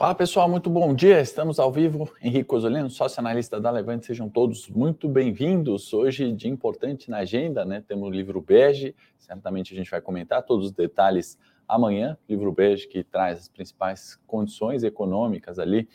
Fala 0.00 0.14
pessoal, 0.14 0.48
muito 0.48 0.70
bom 0.70 0.94
dia. 0.94 1.20
Estamos 1.20 1.58
ao 1.58 1.70
vivo. 1.70 2.10
Henrique 2.22 2.54
Osolino, 2.54 2.88
sócio 2.88 3.20
analista 3.20 3.60
da 3.60 3.70
Levante. 3.70 4.06
Sejam 4.06 4.30
todos 4.30 4.66
muito 4.66 5.06
bem-vindos. 5.10 5.92
Hoje, 5.92 6.32
dia 6.32 6.50
importante 6.50 7.10
na 7.10 7.18
agenda, 7.18 7.66
né? 7.66 7.84
Temos 7.86 8.08
o 8.08 8.10
livro 8.10 8.40
Bege. 8.40 8.96
Certamente 9.18 9.74
a 9.74 9.76
gente 9.76 9.90
vai 9.90 10.00
comentar 10.00 10.42
todos 10.42 10.68
os 10.68 10.72
detalhes 10.72 11.38
amanhã. 11.68 12.16
Livro 12.26 12.50
Bege 12.50 12.88
que 12.88 13.04
traz 13.04 13.40
as 13.40 13.48
principais 13.48 14.18
condições 14.26 14.84
econômicas 14.84 15.58
ali 15.58 15.86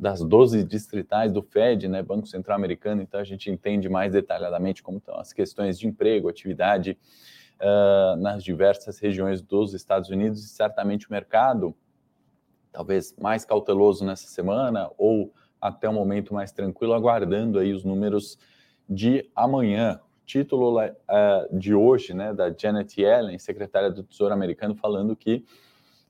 das 0.00 0.24
12 0.24 0.64
distritais 0.64 1.30
do 1.30 1.42
Fed, 1.42 1.88
né? 1.88 2.02
Banco 2.02 2.26
Central 2.26 2.56
Americano. 2.56 3.02
Então 3.02 3.20
a 3.20 3.24
gente 3.24 3.50
entende 3.50 3.86
mais 3.86 4.14
detalhadamente 4.14 4.82
como 4.82 4.96
estão 4.96 5.20
as 5.20 5.30
questões 5.30 5.78
de 5.78 5.86
emprego, 5.86 6.26
atividade 6.26 6.96
uh, 7.60 8.16
nas 8.16 8.42
diversas 8.42 8.98
regiões 8.98 9.42
dos 9.42 9.74
Estados 9.74 10.08
Unidos 10.08 10.42
e 10.42 10.48
certamente 10.48 11.06
o 11.06 11.12
mercado 11.12 11.76
talvez 12.72 13.14
mais 13.20 13.44
cauteloso 13.44 14.04
nessa 14.04 14.26
semana 14.26 14.90
ou 14.96 15.32
até 15.60 15.88
um 15.88 15.92
momento 15.92 16.34
mais 16.34 16.50
tranquilo, 16.50 16.92
aguardando 16.92 17.58
aí 17.58 17.72
os 17.72 17.84
números 17.84 18.38
de 18.88 19.30
amanhã. 19.34 20.00
Título 20.24 20.80
uh, 20.80 20.88
de 21.52 21.74
hoje, 21.74 22.14
né, 22.14 22.32
da 22.32 22.50
Janet 22.50 23.00
Yellen, 23.00 23.38
secretária 23.38 23.90
do 23.90 24.02
Tesouro 24.02 24.32
americano, 24.32 24.74
falando 24.74 25.14
que 25.14 25.44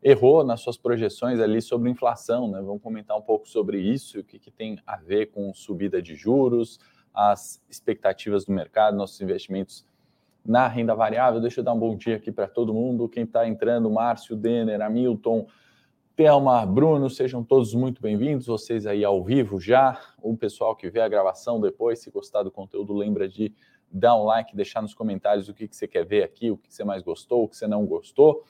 errou 0.03 0.45
nas 0.45 0.61
suas 0.61 0.77
projeções 0.77 1.41
ali 1.41 1.63
sobre 1.63 1.91
inflação, 1.91 2.49
né? 2.49 2.61
Vamos 2.61 2.83
comentar 2.83 3.17
um 3.17 3.23
pouco 3.23 3.49
sobre 3.49 3.79
isso, 3.79 4.21
o 4.21 4.25
que, 4.25 4.39
que 4.39 4.51
tem 4.51 4.79
a 4.87 4.97
ver 4.97 5.31
com 5.31 5.53
subida 5.55 6.03
de 6.03 6.15
juros, 6.15 6.79
as 7.15 7.63
expectativas 7.71 8.45
do 8.45 8.53
mercado, 8.53 8.97
nossos 8.97 9.21
investimentos 9.21 9.87
na 10.45 10.67
renda 10.67 10.95
variável. 10.95 11.41
Deixa 11.41 11.61
eu 11.61 11.65
dar 11.65 11.73
um 11.73 11.79
bom 11.79 11.97
dia 11.97 12.17
aqui 12.17 12.33
para 12.33 12.49
todo 12.49 12.75
mundo. 12.75 13.09
Quem 13.09 13.23
está 13.23 13.47
entrando, 13.47 13.91
Márcio, 13.91 14.37
Denner, 14.37 14.81
Hamilton, 14.83 15.47
Thelma, 16.15 16.67
Bruno, 16.67 17.09
sejam 17.09 17.43
todos 17.43 17.73
muito 17.73 18.03
bem-vindos. 18.03 18.47
Vocês 18.47 18.87
aí 18.87 19.03
ao 19.03 19.25
vivo 19.25 19.59
já, 19.59 19.99
o 20.21 20.37
pessoal 20.37 20.77
que 20.77 20.91
vê 20.91 21.01
a 21.01 21.09
gravação 21.09 21.59
depois, 21.59 22.01
se 22.01 22.11
gostar 22.11 22.43
do 22.43 22.51
conteúdo, 22.51 22.93
lembra 22.93 23.27
de 23.27 23.51
dar 23.91 24.15
um 24.17 24.25
like, 24.25 24.55
deixar 24.55 24.83
nos 24.83 24.93
comentários 24.93 25.49
o 25.49 25.55
que, 25.55 25.67
que 25.67 25.75
você 25.75 25.89
quer 25.89 26.05
ver 26.05 26.23
aqui, 26.23 26.51
o 26.51 26.59
que 26.59 26.73
você 26.73 26.85
mais 26.85 27.03
gostou, 27.03 27.45
o 27.45 27.49
que 27.49 27.57
você 27.57 27.67
não 27.67 27.87
gostou. 27.87 28.45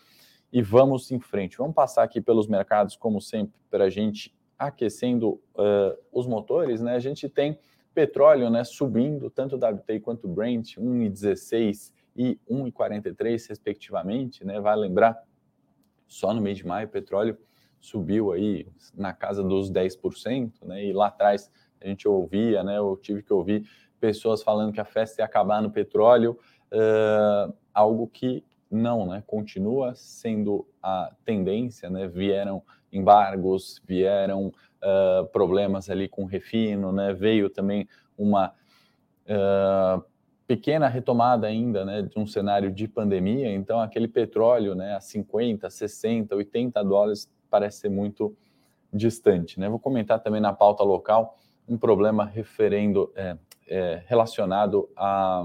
E 0.52 0.60
vamos 0.60 1.12
em 1.12 1.20
frente. 1.20 1.56
Vamos 1.56 1.72
passar 1.72 2.02
aqui 2.02 2.20
pelos 2.20 2.48
mercados, 2.48 2.96
como 2.96 3.20
sempre, 3.20 3.54
para 3.70 3.84
a 3.84 3.88
gente 3.88 4.34
aquecendo 4.58 5.40
uh, 5.54 5.96
os 6.12 6.26
motores. 6.26 6.80
Né? 6.80 6.96
A 6.96 7.00
gente 7.00 7.28
tem 7.28 7.56
petróleo 7.94 8.50
né, 8.50 8.64
subindo, 8.64 9.30
tanto 9.30 9.54
WTI 9.54 10.00
quanto 10.00 10.26
Brent, 10.26 10.78
1,16 10.78 11.92
e 12.16 12.40
1,43, 12.50 13.48
respectivamente. 13.48 14.44
Né? 14.44 14.60
Vai 14.60 14.74
lembrar, 14.74 15.16
só 16.08 16.34
no 16.34 16.40
mês 16.40 16.58
de 16.58 16.66
maio, 16.66 16.88
petróleo 16.88 17.38
subiu 17.82 18.32
aí 18.32 18.66
na 18.94 19.12
casa 19.12 19.42
dos 19.42 19.70
10%, 19.70 20.52
né? 20.62 20.86
E 20.86 20.92
lá 20.92 21.08
atrás 21.08 21.50
a 21.80 21.86
gente 21.86 22.06
ouvia, 22.06 22.62
né? 22.62 22.78
Eu 22.78 22.96
tive 22.96 23.22
que 23.22 23.32
ouvir 23.32 23.68
pessoas 24.00 24.42
falando 24.42 24.72
que 24.72 24.80
a 24.80 24.84
festa 24.84 25.20
ia 25.20 25.26
acabar 25.26 25.60
no 25.60 25.70
petróleo, 25.70 26.38
uh, 26.72 27.52
algo 27.74 28.06
que 28.06 28.44
não, 28.70 29.06
né? 29.06 29.22
Continua 29.26 29.94
sendo 29.94 30.66
a 30.82 31.12
tendência, 31.24 31.90
né? 31.90 32.06
Vieram 32.06 32.62
embargos, 32.92 33.82
vieram 33.84 34.46
uh, 34.46 35.26
problemas 35.32 35.90
ali 35.90 36.08
com 36.08 36.24
refino, 36.24 36.92
né? 36.92 37.12
Veio 37.12 37.50
também 37.50 37.88
uma 38.16 38.54
uh, 39.26 40.04
pequena 40.46 40.86
retomada 40.86 41.48
ainda, 41.48 41.84
né? 41.84 42.02
De 42.02 42.16
um 42.16 42.26
cenário 42.26 42.70
de 42.70 42.86
pandemia. 42.86 43.52
Então, 43.52 43.80
aquele 43.80 44.06
petróleo, 44.06 44.76
né? 44.76 44.94
A 44.94 45.00
50, 45.00 45.68
60, 45.68 46.36
80 46.36 46.84
dólares 46.84 47.28
parece 47.52 47.80
ser 47.80 47.90
muito 47.90 48.34
distante. 48.90 49.60
Né? 49.60 49.68
Vou 49.68 49.78
comentar 49.78 50.18
também 50.20 50.40
na 50.40 50.54
pauta 50.54 50.82
local 50.82 51.38
um 51.68 51.76
problema 51.76 52.24
referendo, 52.24 53.12
é, 53.14 53.36
é, 53.68 54.02
relacionado 54.06 54.88
à 54.96 55.44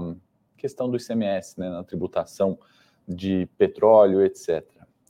questão 0.56 0.90
do 0.90 0.96
ICMS, 0.96 1.60
né, 1.60 1.68
na 1.68 1.84
tributação 1.84 2.58
de 3.06 3.46
petróleo, 3.58 4.22
etc. 4.22 4.64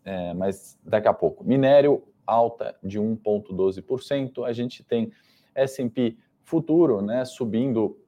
É, 0.04 0.34
mas 0.34 0.78
daqui 0.84 1.06
a 1.08 1.14
pouco. 1.14 1.44
Minério 1.44 2.02
alta 2.26 2.76
de 2.82 3.00
1,12%. 3.00 4.44
A 4.44 4.52
gente 4.52 4.82
tem 4.82 5.10
S&P 5.54 6.16
futuro 6.42 7.00
né, 7.00 7.24
subindo 7.24 7.98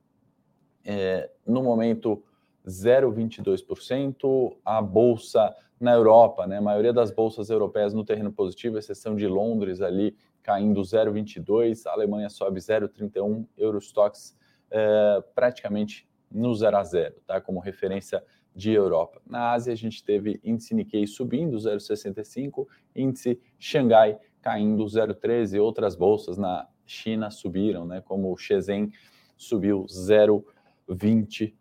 é, 0.85 1.31
no 1.47 1.63
momento 1.63 2.23
0,22%. 2.67 4.57
A 4.65 4.83
bolsa 4.83 5.55
na 5.81 5.93
Europa, 5.95 6.47
né? 6.47 6.59
A 6.59 6.63
maioria 6.63 6.93
das 6.93 7.11
bolsas 7.11 7.49
europeias 7.49 7.95
no 7.95 8.05
terreno 8.05 8.31
positivo, 8.31 8.77
exceção 8.77 9.17
de 9.17 9.27
Londres 9.27 9.81
ali 9.81 10.15
caindo 10.43 10.83
0,22, 10.83 11.87
a 11.87 11.93
Alemanha 11.93 12.29
sobe 12.29 12.61
0,31, 12.61 13.47
Eurostox 13.57 14.37
é, 14.71 15.25
praticamente 15.35 16.07
no 16.31 16.55
0 16.55 16.77
a 16.77 16.85
0, 16.85 17.15
tá? 17.27 17.41
Como 17.41 17.59
referência 17.61 18.23
de 18.55 18.73
Europa. 18.73 19.23
Na 19.27 19.53
Ásia 19.53 19.73
a 19.73 19.77
gente 19.77 20.05
teve 20.05 20.39
índice 20.45 20.75
Nikkei 20.75 21.07
subindo 21.07 21.57
0,65, 21.57 22.67
índice 22.95 23.41
Xangai 23.59 24.19
caindo 24.43 24.85
0,13, 24.85 25.61
outras 25.61 25.97
bolsas 25.97 26.37
na 26.37 26.69
China 26.85 27.31
subiram, 27.31 27.87
né? 27.87 28.03
Como 28.03 28.33
o 28.33 28.37
Shenzhen 28.37 28.93
subiu 29.37 29.87
0,20 29.87 31.55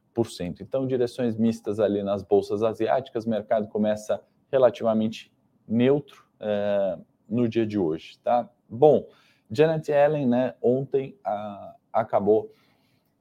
então, 0.62 0.86
direções 0.86 1.38
mistas 1.38 1.80
ali 1.80 2.04
nas 2.04 2.24
bolsas 2.24 2.64
asiáticas, 2.64 3.26
o 3.26 3.30
mercado 3.30 3.68
começa 3.68 4.22
relativamente 4.52 5.32
neutro 5.68 6.26
é, 6.40 6.98
no 7.28 7.48
dia 7.48 7.66
de 7.66 7.78
hoje, 7.78 8.18
tá? 8.20 8.50
Bom, 8.68 9.08
Janet 9.50 9.90
Yellen, 9.90 10.28
né, 10.28 10.56
ontem 10.62 11.18
a, 11.24 11.76
acabou 11.94 12.52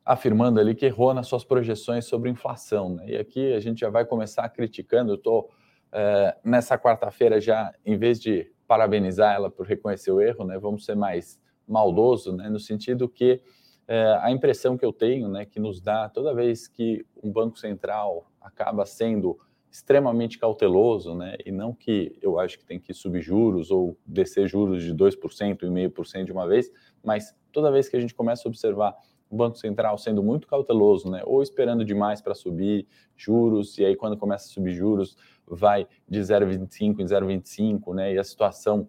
afirmando 0.05 0.59
ali 0.59 0.75
que 0.75 0.87
errou 0.87 1.13
nas 1.13 1.27
suas 1.27 1.45
projeções 1.45 2.07
sobre 2.07 2.31
inflação, 2.31 2.95
né? 2.95 3.11
E 3.11 3.17
aqui 3.17 3.53
a 3.53 3.61
gente 3.61 3.81
já 3.81 3.91
vai 3.91 4.05
começar 4.05 4.49
criticando, 4.49 5.13
eu 5.13 5.17
estou 5.17 5.51
é, 5.93 6.37
nessa 6.43 6.79
quarta-feira 6.79 7.41
já, 7.41 7.73
em 7.85 7.97
vez 7.97 8.21
de 8.21 8.51
parabenizar 8.67 9.35
ela 9.35 9.51
por 9.51 9.67
reconhecer 9.67 10.11
o 10.11 10.21
erro, 10.21 10.45
né, 10.45 10.59
vamos 10.59 10.85
ser 10.85 10.95
mais 10.95 11.41
maldoso, 11.67 12.35
né, 12.35 12.49
no 12.49 12.59
sentido 12.59 13.09
que 13.09 13.41
é, 13.89 14.19
a 14.21 14.31
impressão 14.31 14.77
que 14.77 14.85
eu 14.85 14.93
tenho, 14.93 15.29
né, 15.29 15.47
que 15.47 15.59
nos 15.59 15.81
dá 15.81 16.11
toda 16.11 16.35
vez 16.35 16.69
que 16.69 17.07
um 17.25 17.33
banco 17.33 17.59
central 17.59 18.31
acaba 18.39 18.85
sendo 18.85 19.39
extremamente 19.71 20.39
cauteloso, 20.39 21.15
né, 21.15 21.37
e 21.45 21.51
não 21.51 21.73
que 21.73 22.19
eu 22.21 22.39
acho 22.39 22.59
que 22.59 22.65
tem 22.65 22.79
que 22.79 22.93
subir 22.93 23.23
juros 23.23 23.71
ou 23.71 23.97
descer 24.07 24.47
juros 24.47 24.83
de 24.83 24.95
2% 24.95 25.63
e 25.63 25.67
0,5% 25.67 26.25
de 26.25 26.33
uma 26.33 26.47
vez, 26.47 26.71
mas 27.03 27.35
toda 27.51 27.73
vez 27.73 27.89
que 27.89 27.97
a 27.97 28.01
gente 28.01 28.15
começa 28.15 28.47
a 28.47 28.49
observar 28.51 28.95
o 29.31 29.37
Banco 29.37 29.57
Central 29.59 29.97
sendo 29.97 30.23
muito 30.23 30.47
cauteloso, 30.47 31.11
né, 31.11 31.23
ou 31.25 31.43
esperando 31.43 31.83
demais 31.83 32.21
para 32.21 32.35
subir 32.35 32.87
juros, 33.17 33.79
e 33.79 33.87
aí 33.87 33.97
quando 33.97 34.19
começa 34.19 34.47
a 34.47 34.53
subir 34.53 34.73
juros 34.73 35.17
vai 35.47 35.87
de 36.07 36.21
0,25 36.21 37.01
em 37.01 37.07
0,25, 37.07 37.95
né, 37.95 38.13
e 38.13 38.19
a 38.19 38.25
situação 38.25 38.89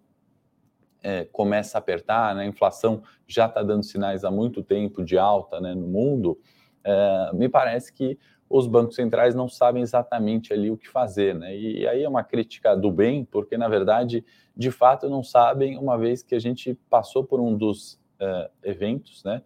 é, 1.02 1.24
começa 1.24 1.78
a 1.78 1.80
apertar, 1.80 2.34
né, 2.34 2.42
a 2.42 2.46
inflação 2.46 3.02
já 3.26 3.46
está 3.46 3.62
dando 3.62 3.84
sinais 3.84 4.24
há 4.24 4.30
muito 4.30 4.62
tempo 4.62 5.04
de 5.04 5.18
alta 5.18 5.60
né, 5.60 5.74
no 5.74 5.86
mundo, 5.86 6.38
é, 6.84 7.30
me 7.32 7.48
parece 7.48 7.92
que 7.92 8.18
os 8.50 8.66
bancos 8.66 8.96
centrais 8.96 9.32
não 9.32 9.48
sabem 9.48 9.80
exatamente 9.80 10.52
ali 10.52 10.72
o 10.72 10.76
que 10.76 10.88
fazer, 10.88 11.36
né? 11.36 11.56
E 11.56 11.86
aí 11.86 12.02
é 12.02 12.08
uma 12.08 12.24
crítica 12.24 12.74
do 12.74 12.90
bem, 12.90 13.24
porque 13.24 13.56
na 13.56 13.68
verdade, 13.68 14.24
de 14.56 14.72
fato, 14.72 15.08
não 15.08 15.22
sabem, 15.22 15.78
uma 15.78 15.96
vez 15.96 16.20
que 16.20 16.34
a 16.34 16.38
gente 16.40 16.74
passou 16.90 17.22
por 17.22 17.40
um 17.40 17.56
dos 17.56 18.00
é, 18.18 18.50
eventos, 18.64 19.22
né? 19.22 19.40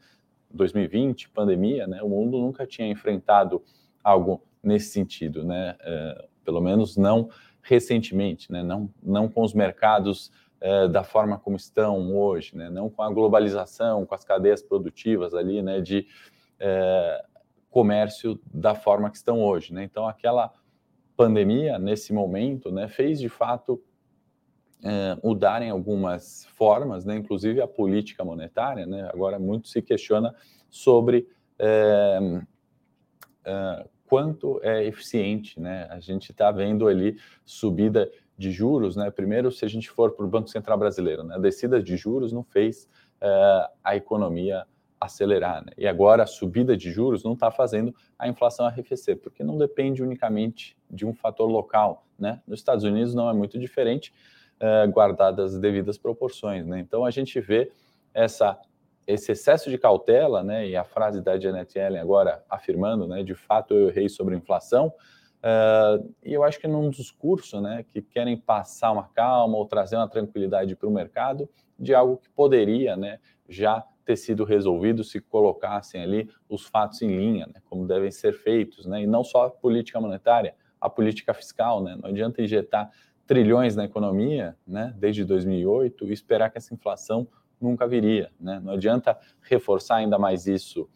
2020, 0.50 1.28
pandemia, 1.28 1.86
né? 1.86 2.02
O 2.02 2.08
mundo 2.08 2.38
nunca 2.38 2.66
tinha 2.66 2.88
enfrentado 2.88 3.62
algo 4.02 4.42
nesse 4.62 4.90
sentido, 4.90 5.44
né? 5.44 5.76
É, 5.80 6.24
pelo 6.42 6.62
menos 6.62 6.96
não 6.96 7.28
recentemente, 7.62 8.50
né? 8.50 8.62
Não, 8.62 8.88
não 9.02 9.28
com 9.28 9.42
os 9.42 9.52
mercados 9.52 10.32
é, 10.64 10.88
da 10.88 11.05
forma 11.05 11.38
como 11.38 11.56
estão 11.56 12.16
hoje, 12.16 12.56
né? 12.56 12.70
não 12.70 12.88
com 12.88 13.02
a 13.02 13.11
globalização, 13.12 14.06
com 14.06 14.14
as 14.14 14.25
cadeias 14.25 14.62
produtivas 14.62 15.34
ali, 15.34 15.61
né, 15.61 15.78
de 15.78 16.06
é, 16.58 17.22
comércio 17.69 18.40
da 18.46 18.75
forma 18.75 19.11
que 19.11 19.19
estão 19.19 19.43
hoje. 19.43 19.75
Né? 19.75 19.84
Então, 19.84 20.08
aquela 20.08 20.55
pandemia, 21.14 21.78
nesse 21.78 22.14
momento, 22.14 22.72
né, 22.72 22.88
fez 22.88 23.20
de 23.20 23.28
fato 23.28 23.78
é, 24.82 25.19
mudarem 25.22 25.69
algumas 25.69 26.46
formas, 26.56 27.05
né, 27.05 27.14
inclusive 27.14 27.61
a 27.61 27.69
política 27.69 28.25
monetária. 28.25 28.87
Né? 28.87 29.06
Agora, 29.12 29.38
muito 29.38 29.69
se 29.69 29.82
questiona 29.82 30.34
sobre 30.70 31.28
é, 31.58 32.40
é, 33.44 33.87
quanto 34.06 34.58
é 34.62 34.82
eficiente. 34.82 35.61
Né? 35.61 35.87
A 35.90 36.00
gente 36.00 36.31
está 36.31 36.50
vendo 36.50 36.88
ali 36.88 37.19
subida 37.44 38.11
de 38.36 38.50
juros, 38.50 38.96
né? 38.96 39.10
Primeiro, 39.10 39.50
se 39.50 39.64
a 39.64 39.69
gente 39.69 39.90
for 39.90 40.12
para 40.12 40.25
o 40.25 40.28
Banco 40.28 40.48
Central 40.48 40.78
Brasileiro, 40.78 41.22
né? 41.22 41.36
A 41.36 41.38
descida 41.38 41.82
de 41.82 41.96
juros 41.96 42.32
não 42.32 42.42
fez 42.42 42.88
uh, 43.22 43.69
a 43.82 43.96
economia 43.96 44.66
acelerar, 45.00 45.64
né? 45.64 45.72
E 45.76 45.86
agora 45.86 46.22
a 46.22 46.26
subida 46.26 46.76
de 46.76 46.90
juros 46.90 47.22
não 47.22 47.34
está 47.34 47.50
fazendo 47.50 47.94
a 48.19 48.26
inflação 48.28 48.66
arrefecer, 48.66 49.19
porque 49.19 49.44
não 49.44 49.58
depende 49.58 50.02
unicamente 50.02 50.76
de 50.90 51.06
um 51.06 51.14
fator 51.14 51.50
local, 51.50 52.06
né? 52.19 52.40
Nos 52.46 52.60
Estados 52.60 52.84
Unidos 52.84 53.14
não 53.14 53.28
é 53.28 53.32
muito 53.32 53.58
diferente. 53.58 54.12
uh, 54.60 54.90
guardadas 54.90 55.54
as 55.54 55.60
devidas 55.60 55.98
proporções. 55.98 56.66
Né? 56.66 56.80
Então 56.80 57.04
a 57.04 57.10
gente 57.10 57.40
vê 57.40 57.70
essa, 58.12 58.58
esse 59.06 59.32
excesso 59.32 59.70
de 59.70 59.78
cautela, 59.78 60.42
né, 60.42 60.69
e 60.69 60.76
a 60.76 60.84
frase 60.84 61.20
da 61.20 61.38
Janet 61.38 61.76
Yellen 61.76 62.00
agora 62.00 62.44
afirmando, 62.48 63.06
né, 63.06 63.22
de 63.22 63.34
fato 63.34 63.75
eu 63.75 63.88
errei 63.88 64.08
sobre 64.08 64.34
a 64.34 64.38
inflação, 64.38 64.92
uh, 65.44 66.14
e 66.25 66.32
eu 66.32 66.43
acho 66.43 66.58
que 66.58 66.67
num 66.67 66.88
discurso 66.88 67.61
né, 67.61 67.85
que 67.91 68.00
querem 68.00 68.37
passar 68.37 68.93
uma 68.93 69.08
calma 69.08 69.56
ou 69.56 69.67
trazer 69.67 69.96
uma 69.96 70.08
tranquilidade 70.08 70.75
para 70.75 70.88
o 70.88 70.93
mercado 70.93 71.49
de 71.79 71.94
algo 71.94 72.17
que 72.17 72.31
poderia 72.31 72.96
né, 72.96 73.19
já 73.49 73.85
ter 74.05 74.17
sido 74.17 74.44
resolvido 74.44 75.05
se 75.05 75.20
colocassem 75.20 76.02
ali 76.02 76.31
os 76.49 76.67
fatos 76.67 77.00
em 77.02 77.08
linha, 77.08 77.46
né, 77.46 77.61
como 77.69 77.87
devem 77.87 78.11
ser 78.11 78.32
feitos, 78.32 78.87
né, 78.87 79.02
e 79.02 79.06
não 79.06 79.23
só 79.23 79.46
a 79.46 79.50
política 79.50 80.00
monetária, 80.00 80.55
a 80.81 80.88
política 80.88 81.32
fiscal, 81.32 81.82
né, 81.82 81.97
não 82.00 82.08
adianta 82.11 82.43
injetar 82.43 82.90
trilhões 83.26 83.75
na 83.75 83.85
economia, 83.85 84.56
né, 84.67 84.94
desde 84.97 85.25
2008 85.25 86.06
e 86.06 86.12
esperar 86.12 86.50
que 86.50 86.58
essa 86.58 86.75
inflação 86.75 87.26
nunca 87.61 87.87
viria, 87.87 88.31
né, 88.38 88.61
não 88.62 88.75
adianta 88.75 89.19
reforçar 89.43 89.97
ainda 89.97 90.19
mais 90.19 90.47
isso 90.47 90.88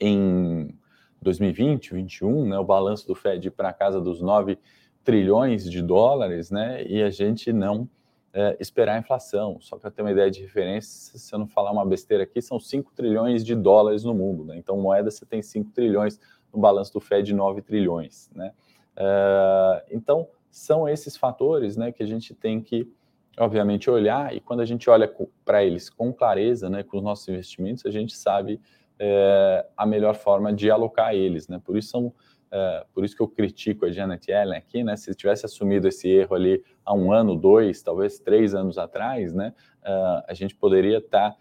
em 0.00 0.76
2020, 1.22 1.90
2021, 1.90 2.48
né, 2.48 2.58
o 2.58 2.64
balanço 2.64 3.06
do 3.06 3.14
Fed 3.14 3.50
para 3.50 3.72
casa 3.72 4.00
dos 4.00 4.20
9 4.20 4.58
trilhões 5.04 5.68
de 5.68 5.80
dólares, 5.82 6.50
né, 6.50 6.84
e 6.86 7.02
a 7.02 7.10
gente 7.10 7.52
não 7.52 7.88
é, 8.32 8.56
esperar 8.58 8.96
a 8.96 8.98
inflação. 8.98 9.58
Só 9.60 9.76
para 9.76 9.90
ter 9.90 10.02
uma 10.02 10.10
ideia 10.10 10.30
de 10.30 10.40
referência, 10.40 11.18
se 11.18 11.34
eu 11.34 11.38
não 11.38 11.46
falar 11.46 11.70
uma 11.70 11.84
besteira 11.84 12.24
aqui, 12.24 12.40
são 12.40 12.58
5 12.58 12.92
trilhões 12.94 13.44
de 13.44 13.54
dólares 13.54 14.04
no 14.04 14.14
mundo. 14.14 14.44
Né? 14.44 14.56
Então, 14.56 14.76
moeda 14.76 15.10
você 15.10 15.26
tem 15.26 15.42
5 15.42 15.70
trilhões, 15.70 16.18
no 16.52 16.60
balanço 16.60 16.92
do 16.92 17.00
Fed, 17.00 17.32
9 17.32 17.62
trilhões. 17.62 18.30
Né? 18.34 18.52
É, 18.96 19.84
então, 19.90 20.28
são 20.50 20.88
esses 20.88 21.16
fatores 21.16 21.76
né, 21.76 21.92
que 21.92 22.02
a 22.02 22.06
gente 22.06 22.34
tem 22.34 22.60
que, 22.60 22.90
obviamente, 23.38 23.90
olhar, 23.90 24.34
e 24.34 24.40
quando 24.40 24.60
a 24.60 24.66
gente 24.66 24.88
olha 24.90 25.12
para 25.44 25.64
eles 25.64 25.88
com 25.88 26.12
clareza, 26.12 26.68
né, 26.68 26.82
com 26.82 26.98
os 26.98 27.02
nossos 27.02 27.28
investimentos, 27.28 27.86
a 27.86 27.90
gente 27.90 28.14
sabe 28.14 28.60
é, 29.04 29.66
a 29.76 29.84
melhor 29.84 30.14
forma 30.14 30.52
de 30.52 30.70
alocar 30.70 31.12
eles. 31.12 31.48
Né? 31.48 31.60
Por 31.64 31.76
isso 31.76 31.90
são 31.90 32.14
Uh, 32.52 32.84
por 32.92 33.02
isso 33.02 33.16
que 33.16 33.22
eu 33.22 33.28
critico 33.28 33.86
a 33.86 33.90
Janet 33.90 34.30
Yellen 34.30 34.58
aqui, 34.58 34.84
né? 34.84 34.94
Se 34.94 35.14
tivesse 35.14 35.46
assumido 35.46 35.88
esse 35.88 36.06
erro 36.06 36.34
ali 36.34 36.62
há 36.84 36.92
um 36.92 37.10
ano, 37.10 37.34
dois, 37.34 37.82
talvez 37.82 38.18
três 38.18 38.54
anos 38.54 38.76
atrás, 38.76 39.32
né? 39.32 39.54
Uh, 39.82 40.22
a 40.28 40.34
gente 40.34 40.54
poderia 40.54 40.98
estar 40.98 41.30
tá 41.30 41.36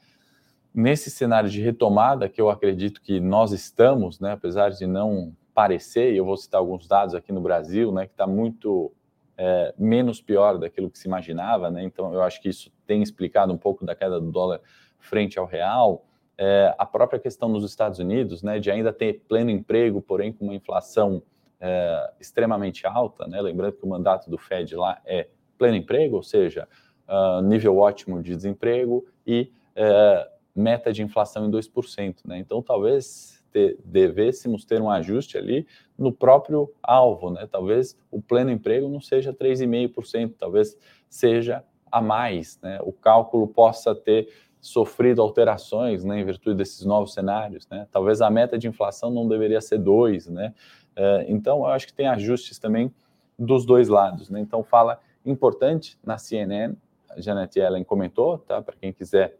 nesse 0.73 1.11
cenário 1.11 1.49
de 1.49 1.61
retomada 1.61 2.29
que 2.29 2.39
eu 2.39 2.49
acredito 2.49 3.01
que 3.01 3.19
nós 3.19 3.51
estamos, 3.51 4.21
né? 4.21 4.31
Apesar 4.31 4.69
de 4.69 4.87
não 4.87 5.35
parecer, 5.53 6.13
e 6.13 6.17
eu 6.17 6.23
vou 6.23 6.37
citar 6.37 6.59
alguns 6.59 6.87
dados 6.87 7.13
aqui 7.13 7.33
no 7.33 7.41
Brasil, 7.41 7.91
né? 7.91 8.05
Que 8.05 8.13
está 8.13 8.25
muito 8.25 8.93
é, 9.37 9.73
menos 9.77 10.21
pior 10.21 10.57
daquilo 10.57 10.89
que 10.89 10.97
se 10.97 11.09
imaginava, 11.09 11.69
né? 11.69 11.83
Então 11.83 12.13
eu 12.13 12.23
acho 12.23 12.41
que 12.41 12.47
isso 12.47 12.71
tem 12.87 13.03
explicado 13.03 13.51
um 13.51 13.57
pouco 13.57 13.85
da 13.85 13.93
queda 13.93 14.17
do 14.17 14.31
dólar 14.31 14.61
frente 14.97 15.37
ao 15.37 15.45
real 15.45 16.05
é, 16.43 16.73
a 16.75 16.87
própria 16.87 17.19
questão 17.19 17.47
nos 17.47 17.63
Estados 17.63 17.99
Unidos, 17.99 18.41
né, 18.41 18.57
de 18.57 18.71
ainda 18.71 18.91
ter 18.91 19.21
pleno 19.27 19.51
emprego, 19.51 20.01
porém 20.01 20.33
com 20.33 20.45
uma 20.45 20.55
inflação 20.55 21.21
é, 21.59 22.13
extremamente 22.19 22.87
alta, 22.87 23.27
né, 23.27 23.39
lembrando 23.39 23.73
que 23.73 23.85
o 23.85 23.87
mandato 23.87 24.27
do 24.27 24.39
Fed 24.39 24.75
lá 24.75 24.99
é 25.05 25.27
pleno 25.55 25.75
emprego, 25.75 26.15
ou 26.15 26.23
seja, 26.23 26.67
uh, 27.07 27.43
nível 27.43 27.77
ótimo 27.77 28.23
de 28.23 28.35
desemprego 28.35 29.05
e 29.27 29.51
é, 29.75 30.27
meta 30.55 30.91
de 30.91 31.03
inflação 31.03 31.45
em 31.45 31.51
2%. 31.51 32.21
Né, 32.25 32.39
então, 32.39 32.59
talvez 32.63 33.43
ter, 33.51 33.77
devêssemos 33.85 34.65
ter 34.65 34.81
um 34.81 34.89
ajuste 34.89 35.37
ali 35.37 35.67
no 35.95 36.11
próprio 36.11 36.73
alvo, 36.81 37.29
né, 37.29 37.47
talvez 37.51 37.95
o 38.09 38.19
pleno 38.19 38.49
emprego 38.49 38.89
não 38.89 38.99
seja 38.99 39.31
3,5%, 39.31 40.33
talvez 40.39 40.75
seja 41.07 41.63
a 41.91 42.01
mais, 42.01 42.59
né, 42.63 42.79
o 42.81 42.91
cálculo 42.91 43.47
possa 43.47 43.93
ter 43.93 44.27
sofrido 44.61 45.21
alterações 45.21 46.05
né, 46.05 46.21
em 46.21 46.23
virtude 46.23 46.55
desses 46.55 46.85
novos 46.85 47.13
cenários. 47.13 47.67
Né? 47.67 47.87
Talvez 47.91 48.21
a 48.21 48.29
meta 48.29 48.57
de 48.57 48.67
inflação 48.67 49.09
não 49.09 49.27
deveria 49.27 49.59
ser 49.59 49.79
2. 49.79 50.27
Né? 50.27 50.53
É, 50.95 51.25
então, 51.27 51.59
eu 51.59 51.65
acho 51.65 51.87
que 51.87 51.93
tem 51.93 52.07
ajustes 52.07 52.59
também 52.59 52.93
dos 53.37 53.65
dois 53.65 53.89
lados. 53.89 54.29
Né? 54.29 54.39
Então, 54.39 54.63
fala 54.63 54.99
importante 55.25 55.97
na 56.03 56.17
CNN, 56.17 56.75
a 57.09 57.19
Janet 57.19 57.57
Yellen 57.59 57.83
comentou, 57.83 58.37
tá? 58.37 58.61
para 58.61 58.75
quem 58.75 58.93
quiser 58.93 59.37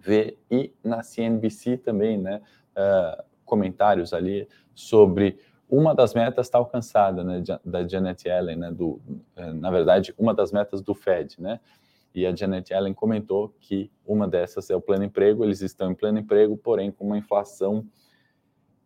ver, 0.00 0.38
e 0.50 0.72
na 0.82 1.02
CNBC 1.02 1.78
também, 1.78 2.18
né? 2.18 2.42
Uh, 2.76 3.22
comentários 3.44 4.12
ali 4.12 4.48
sobre 4.74 5.38
uma 5.68 5.94
das 5.94 6.14
metas 6.14 6.46
está 6.46 6.58
alcançada, 6.58 7.24
né, 7.24 7.42
da 7.64 7.86
Janet 7.86 8.28
Yellen, 8.28 8.56
né, 8.56 8.70
do, 8.70 9.00
é, 9.36 9.52
na 9.52 9.70
verdade, 9.70 10.14
uma 10.18 10.34
das 10.34 10.52
metas 10.52 10.82
do 10.82 10.94
Fed, 10.94 11.40
né, 11.40 11.60
e 12.14 12.24
a 12.24 12.34
Janet 12.34 12.72
Yellen 12.72 12.94
comentou 12.94 13.54
que 13.60 13.90
uma 14.06 14.28
dessas 14.28 14.70
é 14.70 14.76
o 14.76 14.80
pleno 14.80 15.04
emprego, 15.04 15.44
eles 15.44 15.60
estão 15.60 15.90
em 15.90 15.94
pleno 15.94 16.18
emprego, 16.18 16.56
porém 16.56 16.92
com 16.92 17.04
uma 17.04 17.18
inflação 17.18 17.86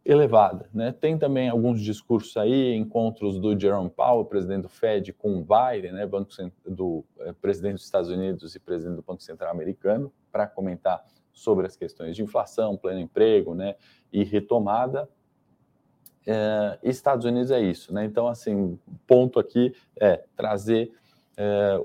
elevada. 0.05 0.71
Né? 0.73 0.91
Tem 0.91 1.19
também 1.19 1.51
alguns 1.51 1.83
discursos 1.83 2.35
aí, 2.39 2.75
encontros 2.75 3.39
do 3.39 3.59
Jerome 3.59 3.91
Powell, 3.91 4.25
presidente 4.25 4.63
do 4.63 4.69
Fed, 4.69 5.13
com 5.13 5.39
o 5.39 5.45
Biden, 5.45 5.93
né, 5.93 6.07
banco 6.07 6.31
do 6.65 7.05
é, 7.19 7.33
presidente 7.35 7.75
dos 7.75 7.85
Estados 7.85 8.09
Unidos 8.09 8.55
e 8.55 8.59
presidente 8.59 8.97
do 8.97 9.03
Banco 9.03 9.23
Central 9.23 9.51
Americano, 9.51 10.11
para 10.33 10.47
comentar 10.47 11.05
sobre 11.31 11.67
as 11.67 11.77
questões 11.77 12.17
de 12.17 12.23
inflação, 12.23 12.77
pleno 12.77 13.01
emprego, 13.01 13.55
né, 13.55 13.77
e 14.11 14.25
retomada. 14.25 15.07
É, 16.27 16.79
Estados 16.83 17.27
Unidos 17.27 17.51
é 17.51 17.61
isso, 17.61 17.93
né? 17.93 18.05
Então, 18.05 18.29
assim, 18.29 18.79
ponto 19.07 19.39
aqui 19.39 19.75
é 19.99 20.25
trazer 20.37 20.93
é, 21.37 21.81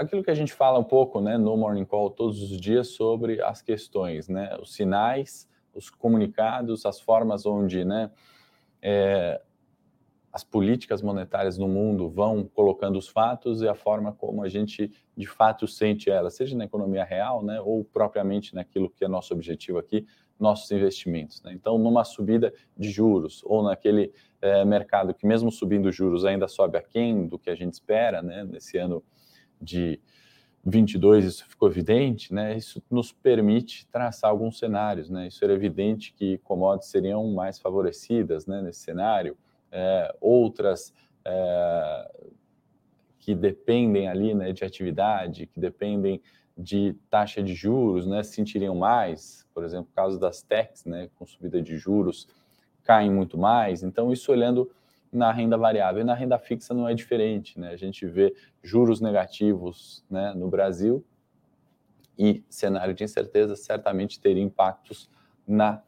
aquilo 0.00 0.24
que 0.24 0.30
a 0.30 0.34
gente 0.34 0.54
fala 0.54 0.78
um 0.78 0.84
pouco 0.84 1.20
né, 1.20 1.36
no 1.36 1.54
Morning 1.58 1.84
Call 1.84 2.08
todos 2.08 2.42
os 2.42 2.58
dias 2.58 2.88
sobre 2.88 3.42
as 3.42 3.60
questões, 3.60 4.28
né, 4.28 4.56
os 4.58 4.72
sinais, 4.72 5.46
os 5.74 5.90
comunicados, 5.90 6.86
as 6.86 6.98
formas 6.98 7.44
onde 7.44 7.84
né, 7.84 8.10
é, 8.80 9.42
as 10.32 10.42
políticas 10.42 11.02
monetárias 11.02 11.58
no 11.58 11.68
mundo 11.68 12.08
vão 12.08 12.44
colocando 12.44 12.98
os 12.98 13.08
fatos 13.08 13.60
e 13.60 13.68
a 13.68 13.74
forma 13.74 14.10
como 14.10 14.42
a 14.42 14.48
gente 14.48 14.90
de 15.14 15.26
fato 15.26 15.68
sente 15.68 16.10
ela, 16.10 16.30
seja 16.30 16.56
na 16.56 16.64
economia 16.64 17.04
real 17.04 17.44
né, 17.44 17.60
ou 17.60 17.84
propriamente 17.84 18.54
naquilo 18.54 18.88
que 18.88 19.04
é 19.04 19.08
nosso 19.08 19.34
objetivo 19.34 19.78
aqui, 19.78 20.06
nossos 20.38 20.70
investimentos. 20.70 21.42
Né? 21.42 21.52
Então, 21.52 21.76
numa 21.76 22.04
subida 22.04 22.54
de 22.74 22.88
juros 22.88 23.42
ou 23.44 23.62
naquele 23.62 24.14
é, 24.40 24.64
mercado 24.64 25.12
que 25.12 25.26
mesmo 25.26 25.52
subindo 25.52 25.92
juros 25.92 26.24
ainda 26.24 26.48
sobe 26.48 26.78
aquém 26.78 27.26
do 27.26 27.38
que 27.38 27.50
a 27.50 27.54
gente 27.54 27.74
espera, 27.74 28.22
né, 28.22 28.44
nesse 28.44 28.78
ano 28.78 29.04
de 29.60 30.00
22 30.64 31.24
isso 31.24 31.46
ficou 31.48 31.68
evidente, 31.68 32.34
né? 32.34 32.56
Isso 32.56 32.82
nos 32.90 33.12
permite 33.12 33.86
traçar 33.86 34.30
alguns 34.30 34.58
cenários, 34.58 35.08
né? 35.08 35.28
Isso 35.28 35.42
era 35.42 35.54
evidente 35.54 36.12
que 36.12 36.38
commodities 36.38 36.90
seriam 36.90 37.26
mais 37.32 37.58
favorecidas, 37.58 38.46
né? 38.46 38.60
Nesse 38.60 38.80
cenário, 38.80 39.36
é, 39.72 40.14
outras 40.20 40.92
é, 41.24 42.10
que 43.18 43.34
dependem 43.34 44.08
ali, 44.08 44.34
né? 44.34 44.52
De 44.52 44.64
atividade, 44.64 45.46
que 45.46 45.58
dependem 45.58 46.20
de 46.56 46.94
taxa 47.08 47.42
de 47.42 47.54
juros, 47.54 48.06
né? 48.06 48.22
Sentiriam 48.22 48.74
mais, 48.74 49.46
por 49.54 49.64
exemplo, 49.64 49.90
caso 49.94 50.18
das 50.18 50.42
techs, 50.42 50.84
né? 50.84 51.08
Com 51.14 51.26
subida 51.26 51.62
de 51.62 51.78
juros 51.78 52.28
caem 52.82 53.10
muito 53.10 53.38
mais. 53.38 53.82
Então 53.82 54.12
isso 54.12 54.30
olhando 54.30 54.70
na 55.12 55.32
renda 55.32 55.56
variável. 55.56 56.00
E 56.00 56.04
na 56.04 56.14
renda 56.14 56.38
fixa 56.38 56.72
não 56.72 56.88
é 56.88 56.94
diferente, 56.94 57.58
né? 57.58 57.70
A 57.70 57.76
gente 57.76 58.06
vê 58.06 58.34
juros 58.62 59.00
negativos 59.00 60.04
né, 60.10 60.32
no 60.34 60.48
Brasil 60.48 61.04
e 62.18 62.44
cenário 62.48 62.94
de 62.94 63.02
incerteza 63.02 63.56
certamente 63.56 64.20
teria 64.20 64.42
impactos 64.42 65.10
na 65.46 65.82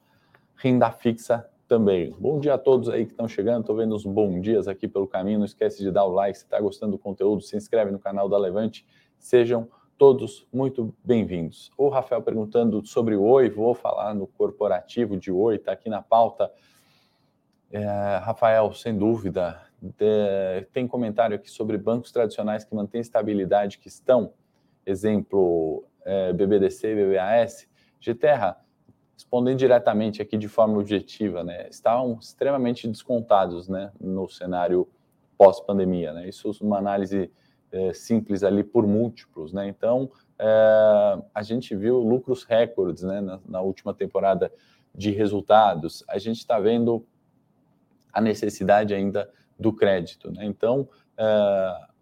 renda 0.57 0.91
fixa 0.91 1.49
também. 1.69 2.15
Bom 2.19 2.39
dia 2.39 2.55
a 2.55 2.59
todos 2.59 2.89
aí 2.89 3.05
que 3.05 3.13
estão 3.13 3.29
chegando, 3.29 3.61
estou 3.61 3.77
vendo 3.77 3.95
os 3.95 4.05
bons 4.05 4.41
dias 4.43 4.69
aqui 4.69 4.89
pelo 4.89 5.07
caminho, 5.07 5.39
não 5.39 5.47
esquece 5.47 5.83
de 5.83 5.91
dar 5.91 6.05
o 6.05 6.13
like 6.13 6.37
se 6.37 6.45
está 6.45 6.61
gostando 6.61 6.93
do 6.93 6.99
conteúdo, 6.99 7.43
se 7.43 7.57
inscreve 7.57 7.91
no 7.91 7.99
canal 7.99 8.29
da 8.29 8.37
Levante, 8.37 8.87
sejam 9.19 9.69
todos 9.97 10.47
muito 10.53 10.95
bem-vindos. 11.05 11.71
O 11.77 11.89
Rafael 11.89 12.23
perguntando 12.23 12.85
sobre 12.85 13.15
o 13.15 13.23
Oi, 13.23 13.49
vou 13.49 13.75
falar 13.75 14.15
no 14.15 14.27
corporativo 14.27 15.17
de 15.17 15.31
Oi, 15.31 15.57
está 15.57 15.73
aqui 15.73 15.89
na 15.89 16.03
pauta, 16.03 16.51
é, 17.73 18.19
Rafael, 18.19 18.73
sem 18.75 18.97
dúvida, 18.97 19.61
de, 19.81 20.67
tem 20.73 20.87
comentário 20.87 21.35
aqui 21.35 21.51
sobre 21.51 21.79
bancos 21.79 22.13
tradicionais 22.13 22.65
que 22.65 22.75
mantêm 22.75 23.01
estabilidade, 23.01 23.79
que 23.79 23.89
estão, 23.89 24.35
exemplo, 24.85 25.85
é, 26.05 26.33
BBDC, 26.35 26.95
BBAS, 26.95 27.67
GTerra, 27.99 28.59
respondendo 29.15 29.59
diretamente 29.59 30.21
aqui 30.21 30.37
de 30.37 30.49
forma 30.49 30.79
objetiva, 30.79 31.43
né, 31.43 31.67
estavam 31.71 32.19
extremamente 32.21 32.87
descontados 32.87 33.69
né, 33.69 33.91
no 33.99 34.29
cenário 34.29 34.87
pós-pandemia. 35.39 36.13
Né, 36.13 36.29
isso 36.29 36.51
uma 36.61 36.77
análise 36.77 37.31
é, 37.71 37.95
simples 37.95 38.43
ali 38.43 38.63
por 38.63 38.87
múltiplos. 38.87 39.53
Né, 39.53 39.67
então, 39.69 40.11
é, 40.39 41.23
a 41.35 41.43
gente 41.43 41.75
viu 41.75 41.99
lucros 41.99 42.45
recordes 42.45 43.03
né, 43.03 43.21
na, 43.21 43.41
na 43.49 43.61
última 43.63 43.95
temporada 43.95 44.53
de 44.95 45.11
resultados. 45.11 46.05
A 46.07 46.19
gente 46.19 46.39
está 46.39 46.61
vendo 46.61 47.07
a 48.13 48.21
necessidade 48.21 48.95
ainda 48.95 49.31
do 49.59 49.73
crédito. 49.73 50.31
Né? 50.31 50.45
Então, 50.45 50.89
uh, 51.19 51.93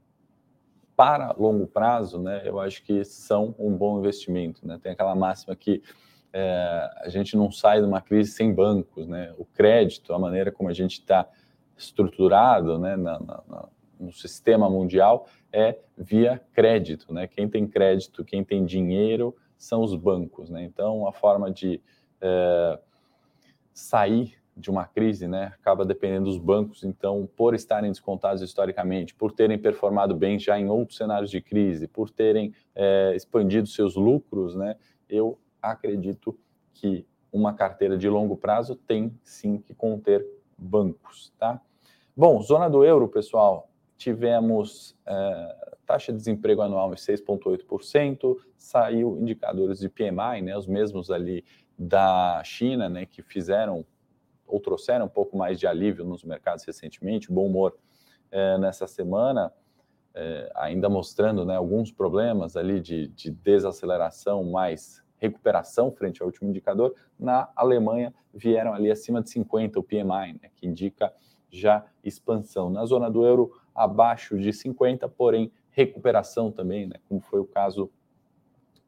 para 0.97 1.33
longo 1.33 1.67
prazo, 1.67 2.21
né, 2.21 2.43
eu 2.45 2.61
acho 2.61 2.83
que 2.83 3.05
são 3.05 3.55
um 3.59 3.75
bom 3.77 3.99
investimento. 3.99 4.67
Né? 4.67 4.79
Tem 4.83 4.93
aquela 4.93 5.15
máxima 5.15 5.55
que 5.57 5.83
é, 6.33 6.91
a 6.99 7.09
gente 7.09 7.37
não 7.37 7.51
sai 7.51 7.81
de 7.81 7.87
uma 7.87 8.01
crise 8.01 8.33
sem 8.33 8.55
bancos, 8.55 9.07
né? 9.07 9.35
O 9.37 9.45
crédito, 9.45 10.15
a 10.15 10.19
maneira 10.19 10.53
como 10.53 10.69
a 10.69 10.73
gente 10.73 10.93
está 10.93 11.29
estruturado, 11.77 12.79
né, 12.79 12.97
na, 12.97 13.19
na, 13.19 13.69
no 13.99 14.13
sistema 14.13 14.69
mundial 14.69 15.27
é 15.53 15.79
via 15.97 16.41
crédito, 16.53 17.13
né? 17.13 17.27
Quem 17.27 17.49
tem 17.49 17.67
crédito, 17.67 18.25
quem 18.25 18.45
tem 18.45 18.65
dinheiro 18.65 19.35
são 19.59 19.83
os 19.83 19.95
bancos, 19.97 20.51
né? 20.51 20.63
Então 20.63 21.07
a 21.09 21.13
forma 21.13 21.51
de 21.51 21.83
é, 22.21 22.79
sair 23.73 24.40
de 24.61 24.71
uma 24.71 24.85
crise, 24.85 25.27
né, 25.27 25.53
acaba 25.61 25.85
dependendo 25.85 26.27
dos 26.27 26.39
bancos. 26.39 26.85
Então, 26.85 27.29
por 27.37 27.55
estarem 27.55 27.91
descontados 27.91 28.43
historicamente, 28.43 29.15
por 29.15 29.33
terem 29.33 29.59
performado 29.59 30.15
bem 30.15 30.39
já 30.39 30.59
em 30.59 30.69
outros 30.69 30.99
cenários 30.99 31.31
de 31.31 31.41
crise, 31.41 31.89
por 31.89 32.11
terem 32.11 32.53
é, 32.75 33.15
expandido 33.17 33.67
seus 33.67 33.97
lucros, 33.97 34.55
né, 34.55 34.77
eu 35.09 35.39
acredito 35.61 36.39
que 36.75 37.07
uma 37.33 37.55
carteira 37.55 37.97
de 37.97 38.09
longo 38.09 38.37
prazo 38.37 38.75
tem 38.75 39.13
sim 39.23 39.59
que 39.59 39.75
conter 39.75 40.27
bancos, 40.59 41.33
tá? 41.39 41.61
Bom, 42.17 42.41
zona 42.43 42.69
do 42.69 42.85
euro, 42.85 43.09
pessoal, 43.09 43.71
tivemos 43.97 44.97
é, 45.07 45.57
taxa 45.87 46.13
de 46.13 46.19
desemprego 46.19 46.63
anual 46.63 46.93
em 46.93 46.97
6,8%, 46.97 48.37
saiu 48.57 49.17
indicadores 49.21 49.79
de 49.79 49.89
PMI, 49.89 50.43
né, 50.43 50.57
os 50.57 50.67
mesmos 50.67 51.11
ali 51.11 51.45
da 51.79 52.43
China, 52.45 52.89
né, 52.89 53.07
que 53.07 53.23
fizeram 53.23 53.85
ou 54.51 54.61
trouxeram 54.61 55.07
um 55.07 55.09
pouco 55.09 55.37
mais 55.37 55.59
de 55.59 55.67
alívio 55.67 56.05
nos 56.05 56.25
mercados 56.25 56.65
recentemente, 56.65 57.33
bom 57.33 57.47
humor 57.47 57.77
é, 58.31 58.59
nessa 58.59 58.87
semana, 58.87 59.53
é, 60.15 60.51
ainda 60.55 60.89
mostrando 60.89 61.45
né, 61.45 61.57
alguns 61.57 61.93
problemas 61.93 62.57
ali 62.57 62.81
de, 62.81 63.09
de 63.09 63.31
desaceleração 63.31 64.45
mais 64.45 65.03
recuperação 65.17 65.93
frente 65.93 66.23
ao 66.23 66.27
último 66.27 66.49
indicador, 66.49 66.95
na 67.19 67.49
Alemanha 67.55 68.13
vieram 68.33 68.73
ali 68.73 68.91
acima 68.91 69.23
de 69.23 69.31
50 69.31 69.79
o 69.79 69.83
PMI, 69.83 70.39
né, 70.43 70.51
que 70.57 70.67
indica 70.67 71.13
já 71.51 71.85
expansão. 72.03 72.71
Na 72.71 72.85
zona 72.87 73.11
do 73.11 73.25
euro, 73.25 73.53
abaixo 73.75 74.39
de 74.39 74.53
50, 74.53 75.09
porém 75.09 75.53
recuperação 75.71 76.51
também, 76.51 76.87
né, 76.87 76.97
como 77.09 77.21
foi 77.21 77.41
o 77.41 77.45
caso 77.45 77.91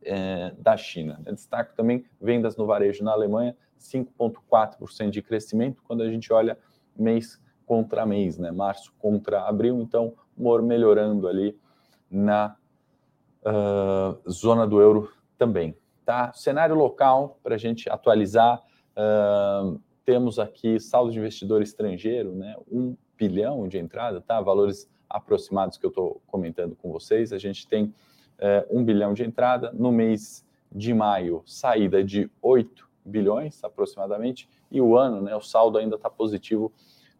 é, 0.04 0.52
da 0.58 0.76
China. 0.76 1.20
Eu 1.24 1.34
destaco 1.34 1.74
também 1.74 2.04
vendas 2.20 2.56
no 2.56 2.66
varejo 2.66 3.04
na 3.04 3.12
Alemanha, 3.12 3.56
5,4% 3.78 5.10
de 5.10 5.22
crescimento, 5.22 5.82
quando 5.82 6.02
a 6.02 6.10
gente 6.10 6.32
olha 6.32 6.58
mês 6.96 7.40
contra 7.66 8.04
mês, 8.04 8.38
né, 8.38 8.50
março 8.50 8.92
contra 8.98 9.48
abril, 9.48 9.80
então 9.80 10.14
melhorando 10.62 11.28
ali 11.28 11.56
na 12.10 12.56
uh, 13.46 14.30
zona 14.30 14.66
do 14.66 14.80
euro 14.80 15.12
também. 15.38 15.76
Tá? 16.04 16.32
Cenário 16.32 16.74
local, 16.74 17.38
para 17.42 17.54
a 17.54 17.58
gente 17.58 17.88
atualizar, 17.88 18.62
uh, 18.96 19.80
temos 20.04 20.38
aqui 20.38 20.80
saldo 20.80 21.12
de 21.12 21.18
investidor 21.18 21.62
estrangeiro, 21.62 22.34
né? 22.34 22.56
um 22.70 22.96
bilhão 23.16 23.68
de 23.68 23.78
entrada, 23.78 24.20
tá? 24.20 24.40
valores 24.40 24.90
aproximados 25.08 25.78
que 25.78 25.86
eu 25.86 25.90
estou 25.90 26.20
comentando 26.26 26.74
com 26.74 26.90
vocês. 26.90 27.32
A 27.32 27.38
gente 27.38 27.66
tem 27.68 27.94
uh, 28.42 28.78
um 28.78 28.84
bilhão 28.84 29.14
de 29.14 29.24
entrada, 29.24 29.72
no 29.72 29.90
mês 29.90 30.44
de 30.70 30.92
maio, 30.92 31.42
saída 31.46 32.02
de 32.02 32.30
8 32.42 32.88
bilhões 33.04 33.62
aproximadamente, 33.64 34.48
e 34.70 34.80
o 34.80 34.96
ano, 34.96 35.22
né, 35.22 35.34
o 35.34 35.40
saldo 35.40 35.78
ainda 35.78 35.96
está 35.96 36.10
positivo, 36.10 36.72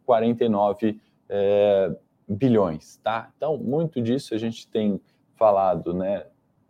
49 0.05 0.99
é, 1.29 1.95
bilhões, 2.27 2.97
tá? 2.97 3.31
Então, 3.37 3.57
muito 3.57 4.01
disso 4.01 4.33
a 4.33 4.37
gente 4.37 4.67
tem 4.67 4.99
falado, 5.35 5.93
né, 5.93 6.25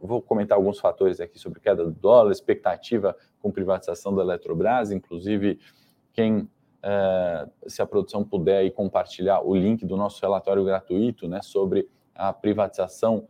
Vou 0.05 0.21
comentar 0.21 0.57
alguns 0.57 0.79
fatores 0.79 1.21
aqui 1.21 1.39
sobre 1.39 1.61
queda 1.61 1.85
do 1.85 1.91
dólar, 1.91 2.33
expectativa 2.33 3.15
com 3.41 3.49
privatização 3.49 4.13
da 4.13 4.21
Eletrobras, 4.21 4.91
inclusive 4.91 5.57
quem, 6.11 6.49
é, 6.81 7.47
se 7.67 7.81
a 7.81 7.85
produção 7.85 8.21
puder 8.21 8.69
compartilhar 8.71 9.39
o 9.39 9.55
link 9.55 9.85
do 9.85 9.95
nosso 9.95 10.21
relatório 10.21 10.65
gratuito, 10.65 11.25
né, 11.25 11.41
sobre 11.41 11.87
a 12.13 12.33
privatização 12.33 13.29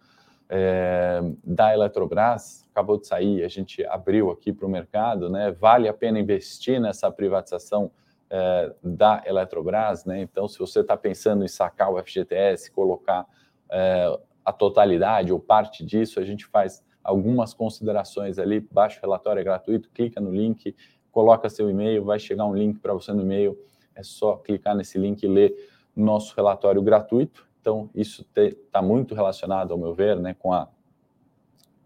é, 0.50 1.22
da 1.44 1.74
Eletrobras, 1.74 2.68
acabou 2.72 3.00
de 3.00 3.08
sair, 3.08 3.44
a 3.44 3.48
gente 3.48 3.86
abriu 3.86 4.32
aqui 4.32 4.52
para 4.52 4.66
o 4.66 4.70
mercado, 4.70 5.30
né, 5.30 5.52
vale 5.52 5.88
a 5.88 5.94
pena 5.94 6.20
investir 6.20 6.80
nessa 6.80 7.12
privatização 7.12 7.92
é, 8.30 8.74
da 8.84 9.24
Eletrobras, 9.26 10.06
né, 10.06 10.22
então 10.22 10.48
se 10.48 10.60
você 10.60 10.82
está 10.82 10.98
pensando 10.98 11.44
em 11.44 11.48
sacar 11.48 11.92
o 11.92 12.02
FGTS, 12.02 12.72
colocar 12.72 13.26
é, 13.72 14.20
a 14.44 14.52
totalidade 14.52 15.32
ou 15.32 15.40
parte 15.40 15.86
disso, 15.86 16.20
a 16.20 16.24
gente 16.24 16.46
faz 16.46 16.84
algumas 17.04 17.54
considerações 17.54 18.40
ali, 18.40 18.60
baixa 18.60 18.98
o 19.00 19.02
relatório, 19.02 19.40
é 19.40 19.44
gratuito, 19.44 19.90
clica 19.90 20.22
no 20.22 20.32
link, 20.32 20.76
coloca 21.12 21.50
seu 21.50 21.70
e-mail, 21.70 22.04
vai 22.04 22.20
chegar 22.20 22.46
um 22.46 22.56
link 22.56 22.80
para 22.80 22.94
você 22.94 23.12
no 23.12 23.22
e-mail, 23.22 23.58
é 23.96 24.02
só 24.02 24.38
clicar 24.38 24.76
nesse 24.76 24.98
link 24.98 25.22
e 25.24 25.28
ler 25.28 25.54
nosso 25.96 26.36
relatório 26.36 26.82
gratuito. 26.82 27.48
Então, 27.64 27.90
isso 27.96 28.28
está 28.36 28.82
muito 28.82 29.16
relacionado, 29.16 29.72
ao 29.72 29.78
meu 29.78 29.94
ver, 29.94 30.20
né, 30.20 30.34
com 30.38 30.52
a 30.52 30.68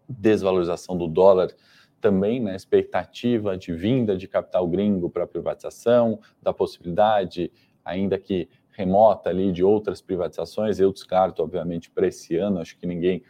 desvalorização 0.09 0.97
do 0.97 1.07
dólar 1.07 1.53
também, 2.01 2.39
né, 2.39 2.55
expectativa 2.55 3.55
de 3.55 3.71
vinda 3.73 4.17
de 4.17 4.27
capital 4.27 4.67
gringo 4.67 5.07
para 5.07 5.27
privatização, 5.27 6.19
da 6.41 6.51
possibilidade, 6.51 7.51
ainda 7.85 8.17
que 8.17 8.49
remota 8.71 9.29
ali 9.29 9.51
de 9.51 9.63
outras 9.63 10.01
privatizações. 10.01 10.79
Eu 10.79 10.91
descarto, 10.91 11.43
obviamente, 11.43 11.91
para 11.91 12.07
esse 12.07 12.35
ano, 12.37 12.59
acho 12.59 12.75
que 12.75 12.87
ninguém 12.87 13.21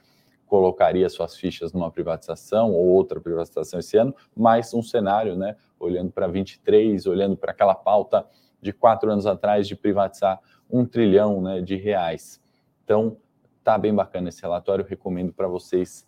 colocaria 0.46 1.10
suas 1.10 1.36
fichas 1.36 1.74
numa 1.74 1.92
privatização 1.92 2.72
ou 2.72 2.86
outra 2.86 3.20
privatização 3.20 3.82
esse 3.82 3.98
ano, 3.98 4.16
mas 4.34 4.74
um 4.74 4.82
cenário, 4.82 5.36
né, 5.36 5.58
olhando 5.78 6.14
para 6.14 6.28
23, 6.28 7.08
olhando 7.08 7.36
para 7.36 7.52
aquela 7.52 7.76
pauta 7.76 8.26
de 8.68 8.74
quatro 8.74 9.10
anos 9.10 9.26
atrás 9.26 9.66
de 9.66 9.76
privatizar 9.76 10.42
um 10.70 10.86
trilhão 10.86 11.42
né, 11.42 11.62
de 11.62 11.78
reais. 11.78 12.42
Então, 12.84 13.18
tá 13.64 13.78
bem 13.78 13.96
bacana 13.96 14.28
esse 14.28 14.42
relatório, 14.42 14.86
recomendo 14.86 15.32
para 15.32 15.48
vocês 15.48 16.06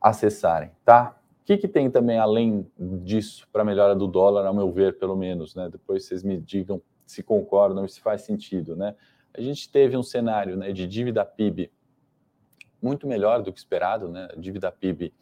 acessarem, 0.00 0.72
tá? 0.84 1.16
O 1.40 1.44
que, 1.44 1.56
que 1.56 1.68
tem 1.68 1.88
também 1.90 2.18
além 2.18 2.66
disso 2.78 3.46
para 3.52 3.64
melhora 3.64 3.94
do 3.94 4.08
dólar, 4.08 4.44
ao 4.46 4.54
meu 4.54 4.72
ver, 4.72 4.98
pelo 4.98 5.14
menos, 5.14 5.54
né? 5.54 5.68
Depois 5.70 6.04
vocês 6.04 6.22
me 6.22 6.36
digam 6.36 6.82
se 7.06 7.22
concordam 7.22 7.86
se 7.86 8.00
faz 8.00 8.22
sentido, 8.22 8.74
né? 8.74 8.96
A 9.32 9.40
gente 9.40 9.70
teve 9.70 9.96
um 9.96 10.02
cenário 10.02 10.56
né, 10.56 10.72
de 10.72 10.86
dívida 10.86 11.24
PIB 11.24 11.70
muito 12.80 13.06
melhor 13.06 13.42
do 13.42 13.52
que 13.52 13.58
esperado, 13.58 14.08
né? 14.08 14.28
A 14.32 14.36
dívida 14.36 14.72
PIB 14.72 15.12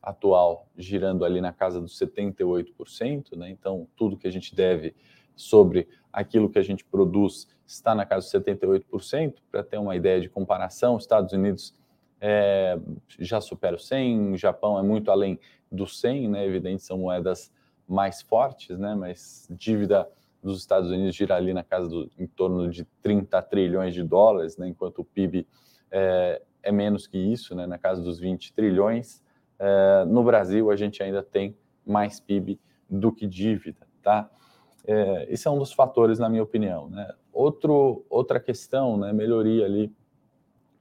atual 0.00 0.68
girando 0.76 1.24
ali 1.24 1.40
na 1.40 1.52
casa 1.52 1.80
dos 1.80 1.98
78%, 1.98 3.36
né? 3.36 3.50
Então, 3.50 3.86
tudo 3.96 4.16
que 4.16 4.26
a 4.26 4.30
gente 4.30 4.54
deve 4.54 4.94
sobre 5.34 5.88
aquilo 6.12 6.50
que 6.50 6.58
a 6.58 6.62
gente 6.62 6.84
produz 6.84 7.48
está 7.66 7.94
na 7.94 8.04
casa 8.04 8.26
dos 8.26 8.46
78%. 8.46 9.34
Para 9.50 9.62
ter 9.62 9.78
uma 9.78 9.96
ideia 9.96 10.20
de 10.20 10.28
comparação, 10.28 10.96
Estados 10.96 11.32
Unidos 11.32 11.74
é, 12.20 12.78
já 13.18 13.40
supera 13.40 13.76
o 13.76 13.78
100, 13.78 14.36
Japão 14.36 14.78
é 14.78 14.82
muito 14.82 15.10
além 15.10 15.38
do 15.70 15.86
100, 15.86 16.28
né? 16.28 16.46
Evidente, 16.46 16.82
são 16.82 16.98
moedas 16.98 17.52
mais 17.88 18.22
fortes, 18.22 18.78
né? 18.78 18.94
Mas 18.94 19.48
dívida 19.50 20.08
dos 20.42 20.58
Estados 20.58 20.90
Unidos 20.90 21.14
gira 21.14 21.36
ali 21.36 21.54
na 21.54 21.62
casa 21.62 21.88
do 21.88 22.10
em 22.18 22.26
torno 22.26 22.68
de 22.68 22.84
30 23.00 23.40
trilhões 23.42 23.94
de 23.94 24.02
dólares, 24.02 24.56
né, 24.56 24.66
enquanto 24.66 24.98
o 24.98 25.04
PIB 25.04 25.46
é, 25.90 26.42
é, 26.62 26.72
menos 26.72 27.06
que 27.06 27.16
isso, 27.16 27.54
né, 27.54 27.66
na 27.66 27.78
casa 27.78 28.02
dos 28.02 28.18
20 28.18 28.52
trilhões. 28.52 29.22
É, 29.58 30.04
no 30.04 30.24
Brasil, 30.24 30.70
a 30.70 30.76
gente 30.76 31.02
ainda 31.02 31.22
tem 31.22 31.56
mais 31.86 32.18
PIB 32.18 32.58
do 32.90 33.12
que 33.12 33.26
dívida, 33.26 33.86
tá? 34.02 34.28
É, 34.84 35.26
esse 35.28 35.46
é 35.46 35.50
um 35.50 35.58
dos 35.58 35.72
fatores, 35.72 36.18
na 36.18 36.28
minha 36.28 36.42
opinião. 36.42 36.88
Né? 36.88 37.08
Outro, 37.32 38.04
outra 38.10 38.40
questão, 38.40 38.96
né, 38.96 39.12
melhoria 39.12 39.64
ali 39.64 39.92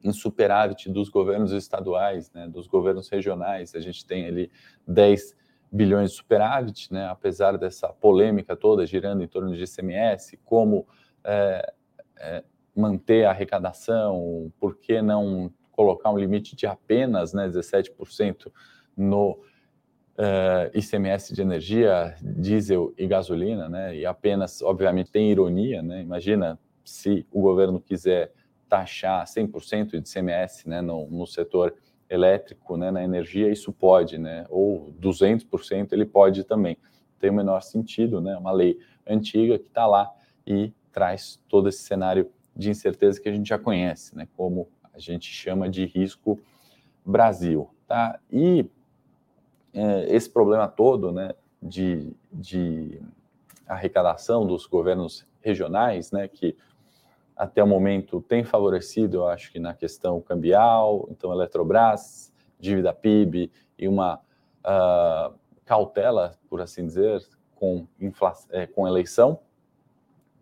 em 0.03 0.11
superávit 0.11 0.89
dos 0.89 1.09
governos 1.09 1.51
estaduais, 1.51 2.31
né, 2.31 2.47
dos 2.47 2.67
governos 2.67 3.07
regionais. 3.09 3.75
A 3.75 3.79
gente 3.79 4.05
tem 4.05 4.25
ali 4.25 4.51
10 4.87 5.35
bilhões 5.71 6.11
de 6.11 6.17
superávit, 6.17 6.91
né, 6.91 7.07
apesar 7.07 7.57
dessa 7.57 7.89
polêmica 7.89 8.55
toda 8.55 8.85
girando 8.85 9.23
em 9.23 9.27
torno 9.27 9.55
de 9.55 9.63
ICMS, 9.63 10.37
como 10.43 10.87
é, 11.23 11.73
é, 12.19 12.43
manter 12.75 13.25
a 13.25 13.29
arrecadação, 13.29 14.51
por 14.59 14.75
que 14.77 15.01
não 15.01 15.53
colocar 15.71 16.09
um 16.09 16.17
limite 16.17 16.55
de 16.55 16.65
apenas 16.65 17.33
né, 17.33 17.47
17% 17.47 18.51
no 18.97 19.39
é, 20.23 20.71
ICMS 20.75 21.33
de 21.33 21.41
energia, 21.41 22.15
diesel 22.21 22.93
e 22.95 23.07
gasolina, 23.07 23.67
né, 23.67 23.95
e 23.95 24.05
apenas, 24.05 24.61
obviamente, 24.61 25.11
tem 25.11 25.31
ironia, 25.31 25.81
né, 25.81 26.01
imagina 26.01 26.59
se 26.85 27.25
o 27.31 27.41
governo 27.41 27.79
quiser 27.81 28.31
taxar 28.69 29.25
100% 29.25 29.91
de 29.91 29.97
ICMS 29.97 30.69
né, 30.69 30.79
no, 30.79 31.09
no 31.09 31.25
setor 31.25 31.73
elétrico, 32.07 32.77
né, 32.77 32.91
na 32.91 33.03
energia, 33.03 33.49
isso 33.49 33.73
pode, 33.73 34.17
né, 34.17 34.45
ou 34.49 34.93
200% 35.01 35.91
ele 35.91 36.05
pode 36.05 36.43
também. 36.43 36.77
Tem 37.19 37.29
o 37.29 37.33
menor 37.33 37.61
sentido, 37.61 38.21
né, 38.21 38.37
uma 38.37 38.51
lei 38.51 38.77
antiga 39.07 39.57
que 39.57 39.67
está 39.67 39.87
lá 39.87 40.09
e 40.45 40.71
traz 40.91 41.41
todo 41.49 41.67
esse 41.69 41.79
cenário 41.79 42.29
de 42.55 42.69
incerteza 42.69 43.19
que 43.19 43.27
a 43.27 43.33
gente 43.33 43.47
já 43.47 43.57
conhece, 43.57 44.15
né, 44.15 44.27
como 44.35 44.69
gente 45.01 45.31
chama 45.31 45.67
de 45.67 45.85
risco 45.85 46.39
Brasil, 47.03 47.69
tá? 47.87 48.19
E 48.31 48.65
é, 49.73 50.15
esse 50.15 50.29
problema 50.29 50.67
todo, 50.67 51.11
né, 51.11 51.33
de, 51.61 52.13
de 52.31 53.01
arrecadação 53.67 54.45
dos 54.45 54.65
governos 54.65 55.25
regionais, 55.41 56.11
né, 56.11 56.27
que 56.27 56.55
até 57.35 57.63
o 57.63 57.67
momento 57.67 58.21
tem 58.21 58.43
favorecido, 58.43 59.17
eu 59.17 59.27
acho 59.27 59.51
que 59.51 59.59
na 59.59 59.73
questão 59.73 60.21
cambial, 60.21 61.07
então 61.09 61.31
Eletrobras, 61.31 62.31
dívida 62.59 62.93
PIB 62.93 63.51
e 63.77 63.87
uma 63.87 64.19
uh, 64.59 65.33
cautela, 65.65 66.37
por 66.47 66.61
assim 66.61 66.85
dizer, 66.85 67.23
com, 67.55 67.87
é, 68.51 68.67
com 68.67 68.87
eleição. 68.87 69.39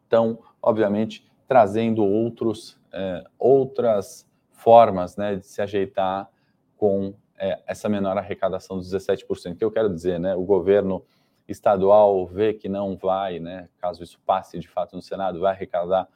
Então, 0.07 0.39
obviamente, 0.62 1.25
trazendo 1.48 2.03
outros, 2.03 2.79
é, 2.91 3.24
outras 3.38 4.29
formas 4.51 5.15
né, 5.15 5.36
de 5.36 5.45
se 5.45 5.62
ajeitar 5.62 6.29
com 6.77 7.13
é, 7.39 7.62
essa 7.65 7.88
menor 7.88 8.17
arrecadação 8.17 8.77
dos 8.77 8.93
17%. 8.93 9.58
Que 9.58 9.63
eu 9.63 9.72
quero 9.72 9.89
dizer, 9.89 10.19
né, 10.19 10.36
o 10.36 10.43
governo 10.43 11.03
estadual 11.48 12.27
vê 12.27 12.53
que 12.53 12.69
não 12.69 12.96
vai, 12.96 13.39
né, 13.39 13.69
caso 13.79 14.03
isso 14.03 14.19
passe 14.25 14.60
de 14.60 14.67
fato 14.67 14.96
no 14.96 15.01
Senado, 15.01 15.39
vai 15.39 15.53
arrecadar 15.53 16.08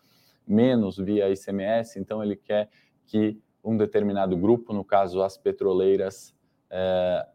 menos 0.46 0.98
via 0.98 1.30
ICMS, 1.30 1.98
então 1.98 2.22
ele 2.22 2.36
quer 2.36 2.70
que 3.06 3.42
um 3.64 3.78
determinado 3.78 4.36
grupo, 4.36 4.74
no 4.74 4.84
caso 4.84 5.22
as 5.24 5.38
petroleiras, 5.38 6.36
é, 6.70 7.28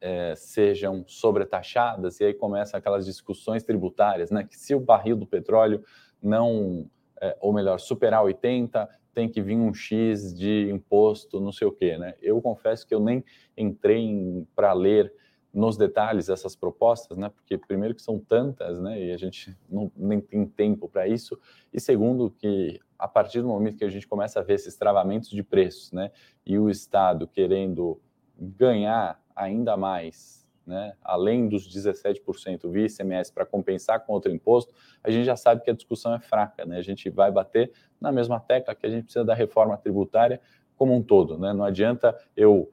é, 0.00 0.34
sejam 0.34 1.04
sobretaxadas, 1.06 2.20
e 2.20 2.24
aí 2.24 2.34
começam 2.34 2.78
aquelas 2.78 3.04
discussões 3.04 3.62
tributárias, 3.62 4.30
né? 4.30 4.44
Que 4.44 4.56
se 4.56 4.74
o 4.74 4.80
barril 4.80 5.16
do 5.16 5.26
petróleo 5.26 5.84
não, 6.22 6.88
é, 7.20 7.36
ou 7.40 7.52
melhor, 7.52 7.78
superar 7.78 8.22
80, 8.24 8.88
tem 9.18 9.28
que 9.28 9.42
vir 9.42 9.56
um 9.56 9.74
X 9.74 10.32
de 10.32 10.70
imposto, 10.70 11.40
não 11.40 11.50
sei 11.50 11.66
o 11.66 11.72
quê, 11.72 11.98
né? 11.98 12.14
Eu 12.22 12.40
confesso 12.40 12.86
que 12.86 12.94
eu 12.94 13.00
nem 13.00 13.24
entrei 13.56 14.46
para 14.54 14.72
ler 14.72 15.12
nos 15.52 15.76
detalhes 15.76 16.28
essas 16.28 16.54
propostas, 16.54 17.18
né? 17.18 17.28
Porque 17.28 17.58
primeiro 17.58 17.96
que 17.96 18.02
são 18.02 18.16
tantas, 18.16 18.78
né? 18.78 19.06
E 19.06 19.10
a 19.10 19.16
gente 19.16 19.58
não 19.68 19.90
nem 19.96 20.20
tem 20.20 20.46
tempo 20.46 20.88
para 20.88 21.08
isso. 21.08 21.36
E 21.72 21.80
segundo 21.80 22.30
que 22.30 22.78
a 22.96 23.08
partir 23.08 23.42
do 23.42 23.48
momento 23.48 23.76
que 23.76 23.84
a 23.84 23.90
gente 23.90 24.06
começa 24.06 24.38
a 24.38 24.42
ver 24.44 24.54
esses 24.54 24.76
travamentos 24.76 25.30
de 25.30 25.42
preços, 25.42 25.90
né? 25.90 26.12
E 26.46 26.56
o 26.56 26.70
Estado 26.70 27.26
querendo 27.26 28.00
ganhar 28.38 29.20
ainda 29.34 29.76
mais, 29.76 30.47
né? 30.68 30.92
Além 31.02 31.48
dos 31.48 31.66
17% 31.68 32.70
via 32.70 32.86
ICMS 32.86 33.32
para 33.32 33.46
compensar 33.46 34.04
com 34.04 34.12
outro 34.12 34.30
imposto, 34.30 34.72
a 35.02 35.10
gente 35.10 35.24
já 35.24 35.34
sabe 35.34 35.62
que 35.64 35.70
a 35.70 35.74
discussão 35.74 36.14
é 36.14 36.20
fraca, 36.20 36.64
né? 36.64 36.78
A 36.78 36.82
gente 36.82 37.08
vai 37.08 37.32
bater 37.32 37.72
na 38.00 38.12
mesma 38.12 38.38
tecla 38.38 38.74
que 38.74 38.86
a 38.86 38.90
gente 38.90 39.04
precisa 39.04 39.24
da 39.24 39.34
reforma 39.34 39.76
tributária 39.76 40.40
como 40.76 40.94
um 40.94 41.02
todo, 41.02 41.38
né? 41.38 41.52
Não 41.52 41.64
adianta 41.64 42.16
eu 42.36 42.70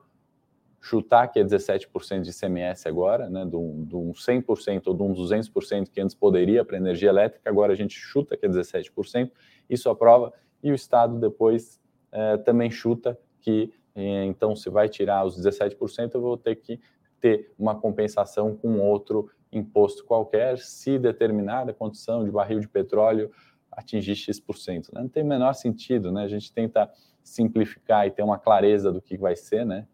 chutar 0.82 1.28
que 1.30 1.40
é 1.40 1.44
17% 1.44 2.22
de 2.22 2.30
ICMS 2.30 2.88
agora, 2.88 3.28
né, 3.28 3.44
de 3.44 3.56
um, 3.56 3.84
de 3.86 3.96
um 3.96 4.12
100% 4.12 4.84
ou 4.86 4.94
de 4.94 5.02
um 5.02 5.14
200% 5.16 5.90
que 5.90 6.00
antes 6.00 6.14
poderia 6.14 6.64
para 6.64 6.78
energia 6.78 7.10
elétrica, 7.10 7.50
agora 7.50 7.74
a 7.74 7.76
gente 7.76 7.98
chuta 7.98 8.38
que 8.38 8.46
é 8.46 8.50
17%, 8.50 9.32
isso 9.68 9.90
aprova, 9.90 10.32
e 10.62 10.72
o 10.72 10.76
Estado 10.76 11.20
depois 11.20 11.82
é, 12.12 12.38
também 12.38 12.70
chuta 12.70 13.18
que, 13.42 13.74
é, 13.96 14.26
então, 14.26 14.56
se 14.56 14.70
vai 14.70 14.88
tirar 14.88 15.26
os 15.26 15.36
17%, 15.36 16.14
eu 16.14 16.22
vou 16.22 16.38
ter 16.38 16.56
que 16.56 16.80
ter 17.26 17.52
uma 17.58 17.74
compensação 17.74 18.56
com 18.56 18.80
outro 18.80 19.32
imposto 19.52 20.06
qualquer, 20.06 20.60
se 20.60 21.00
determinada 21.00 21.74
condição 21.74 22.24
de 22.24 22.30
barril 22.30 22.60
de 22.60 22.68
petróleo 22.68 23.32
atingir 23.72 24.16
X%. 24.16 24.94
Né? 24.94 25.02
Não 25.02 25.10
tem 25.10 25.24
o 25.24 25.26
menor 25.26 25.54
sentido, 25.54 26.12
né? 26.12 26.24
A 26.24 26.28
gente 26.28 26.54
tenta 26.54 26.88
simplificar 27.24 28.06
e 28.06 28.12
ter 28.12 28.22
uma 28.22 28.38
clareza 28.38 28.92
do 28.92 29.02
que 29.02 29.18
vai 29.18 29.36
ser, 29.36 29.66
né, 29.66 29.88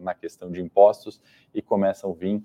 na 0.00 0.12
questão 0.12 0.50
de 0.50 0.60
impostos, 0.60 1.20
e 1.54 1.62
começam 1.62 2.10
a 2.10 2.14
vir 2.14 2.42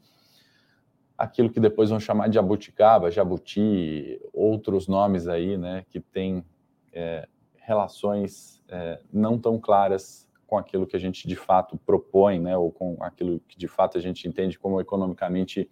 aquilo 1.17 1.49
que 1.49 1.59
depois 1.59 1.89
vão 1.89 1.99
chamar 1.99 2.27
de 2.27 2.35
jabuticaba, 2.35 3.09
jabuti, 3.09 4.21
outros 4.31 4.87
nomes 4.87 5.27
aí, 5.27 5.57
né, 5.57 5.83
que 5.89 5.99
tem 5.99 6.45
é, 6.93 7.27
relações 7.55 8.61
é, 8.67 8.99
não 9.11 9.39
tão 9.39 9.59
claras 9.59 10.28
com 10.49 10.57
aquilo 10.57 10.87
que 10.87 10.95
a 10.95 10.99
gente 10.99 11.27
de 11.27 11.35
fato 11.35 11.77
propõe, 11.77 12.39
né, 12.39 12.57
ou 12.57 12.71
com 12.71 12.97
aquilo 12.99 13.39
que 13.47 13.57
de 13.57 13.67
fato 13.67 13.97
a 13.97 14.01
gente 14.01 14.27
entende 14.27 14.57
como 14.57 14.81
economicamente 14.81 15.69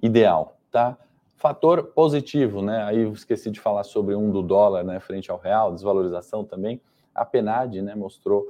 ideal, 0.00 0.58
tá? 0.70 0.96
Fator 1.36 1.84
positivo, 1.88 2.62
né? 2.62 2.84
Aí 2.84 3.00
eu 3.00 3.12
esqueci 3.12 3.50
de 3.50 3.60
falar 3.60 3.82
sobre 3.84 4.14
um 4.14 4.30
do 4.30 4.42
dólar, 4.42 4.84
né, 4.84 5.00
frente 5.00 5.30
ao 5.30 5.38
real, 5.38 5.72
desvalorização 5.72 6.44
também 6.44 6.80
a 7.14 7.24
PNAD 7.24 7.80
né, 7.80 7.94
mostrou 7.94 8.46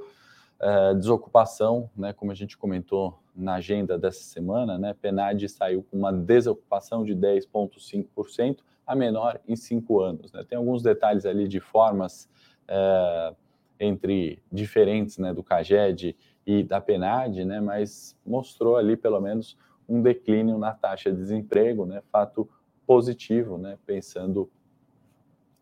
uh, 0.59 0.95
desocupação, 0.95 1.89
né, 1.95 2.11
como 2.11 2.31
a 2.31 2.35
gente 2.35 2.57
comentou 2.57 3.19
na 3.35 3.55
agenda 3.55 3.97
dessa 3.97 4.23
semana, 4.23 4.77
né, 4.77 4.93
PNAD 4.93 5.47
saiu 5.47 5.83
com 5.83 5.97
uma 5.97 6.11
desocupação 6.11 7.03
de 7.03 7.15
10,5%, 7.15 8.59
a 8.87 8.95
menor 8.95 9.39
em 9.47 9.55
cinco 9.55 9.99
anos. 9.99 10.31
Né. 10.31 10.43
Tem 10.47 10.57
alguns 10.57 10.81
detalhes 10.81 11.25
ali 11.25 11.47
de 11.47 11.59
formas 11.59 12.29
uh, 12.69 13.35
entre 13.79 14.41
diferentes 14.51 15.17
né, 15.17 15.33
do 15.33 15.43
CAGED 15.43 16.15
e 16.45 16.63
da 16.63 16.79
PNAD, 16.79 17.43
né, 17.45 17.59
mas 17.59 18.17
mostrou 18.25 18.77
ali 18.77 18.95
pelo 18.95 19.19
menos 19.19 19.57
um 19.87 20.01
declínio 20.01 20.57
na 20.57 20.73
taxa 20.73 21.11
de 21.11 21.17
desemprego, 21.17 21.85
né, 21.85 22.01
fato 22.11 22.49
positivo, 22.85 23.57
né, 23.57 23.77
pensando 23.85 24.49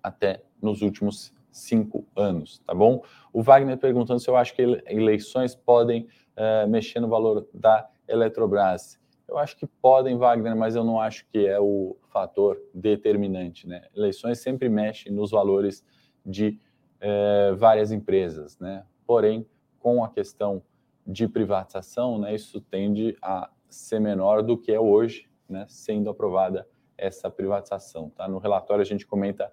até 0.01 0.43
nos 0.61 0.81
últimos 0.81 1.33
cinco 1.51 2.05
anos, 2.15 2.59
tá 2.59 2.73
bom? 2.73 3.03
O 3.31 3.41
Wagner 3.41 3.77
perguntando 3.77 4.19
se 4.19 4.29
eu 4.29 4.35
acho 4.35 4.55
que 4.55 4.61
eleições 4.87 5.55
podem 5.55 6.07
uh, 6.35 6.67
mexer 6.67 6.99
no 6.99 7.07
valor 7.07 7.47
da 7.53 7.87
Eletrobras. 8.07 8.99
Eu 9.27 9.37
acho 9.37 9.55
que 9.55 9.65
podem, 9.65 10.17
Wagner, 10.17 10.55
mas 10.55 10.75
eu 10.75 10.83
não 10.83 10.99
acho 10.99 11.25
que 11.27 11.45
é 11.45 11.59
o 11.59 11.95
fator 12.09 12.59
determinante, 12.73 13.67
né? 13.67 13.83
Eleições 13.95 14.39
sempre 14.39 14.67
mexem 14.67 15.11
nos 15.11 15.31
valores 15.31 15.85
de 16.25 16.59
uh, 17.03 17.55
várias 17.55 17.91
empresas, 17.91 18.57
né? 18.57 18.85
Porém, 19.05 19.45
com 19.79 20.03
a 20.03 20.09
questão 20.09 20.63
de 21.05 21.27
privatização, 21.27 22.17
né, 22.17 22.33
isso 22.33 22.61
tende 22.61 23.17
a 23.21 23.49
ser 23.69 23.99
menor 23.99 24.41
do 24.41 24.57
que 24.57 24.71
é 24.71 24.79
hoje, 24.79 25.29
né, 25.49 25.65
sendo 25.67 26.09
aprovada 26.09 26.65
essa 26.97 27.29
privatização. 27.29 28.09
Tá? 28.09 28.27
No 28.27 28.37
relatório 28.37 28.81
a 28.81 28.85
gente 28.85 29.05
comenta 29.05 29.51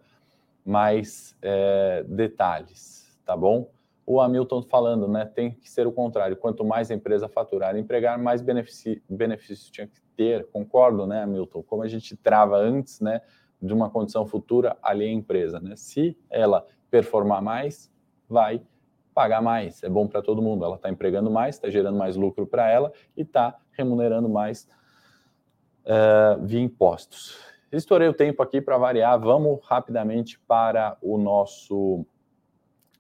mais 0.65 1.37
é, 1.43 2.05
detalhes, 2.07 3.19
tá 3.25 3.37
bom? 3.37 3.69
O 4.07 4.21
Hamilton 4.21 4.63
falando, 4.63 5.07
né? 5.07 5.25
Tem 5.25 5.53
que 5.53 5.71
ser 5.71 5.87
o 5.87 5.93
contrário. 5.93 6.37
Quanto 6.37 6.65
mais 6.65 6.91
a 6.91 6.95
empresa 6.95 7.29
faturar 7.29 7.77
e 7.77 7.81
empregar, 7.81 8.19
mais 8.19 8.43
benefício, 8.43 9.01
benefício 9.09 9.71
tinha 9.71 9.87
que 9.87 10.01
ter. 10.17 10.47
Concordo, 10.49 11.07
né, 11.07 11.23
Hamilton? 11.23 11.63
Como 11.63 11.83
a 11.83 11.89
gente 11.89 12.17
trava 12.17 12.57
antes, 12.57 13.01
né, 13.01 13.21
de 13.63 13.73
uma 13.73 13.89
condição 13.89 14.27
futura 14.27 14.77
ali 14.83 15.05
a 15.05 15.13
empresa, 15.13 15.61
né? 15.61 15.77
Se 15.77 16.19
ela 16.29 16.67
performar 16.91 17.43
mais, 17.43 17.93
vai 18.29 18.63
pagar 19.15 19.43
mais. 19.43 19.83
É 19.83 19.89
bom 19.89 20.07
para 20.07 20.23
todo 20.23 20.43
mundo. 20.43 20.65
Ela 20.65 20.77
está 20.77 20.91
empregando 20.91 21.31
mais, 21.31 21.57
está 21.57 21.71
gerando 21.71 21.97
mais 21.97 22.17
lucro 22.17 22.47
para 22.47 22.71
ela 22.71 22.93
e 23.17 23.23
está 23.23 23.57
remunerando 23.73 24.29
mais 24.29 24.69
uh, 25.85 26.45
via 26.45 26.61
impostos. 26.61 27.39
Estourei 27.71 28.09
o 28.09 28.15
tempo 28.15 28.43
aqui 28.43 28.61
para 28.61 28.77
variar. 28.77 29.19
Vamos 29.21 29.61
rapidamente 29.65 30.39
para 30.41 30.97
o 31.01 31.17
nosso. 31.17 32.05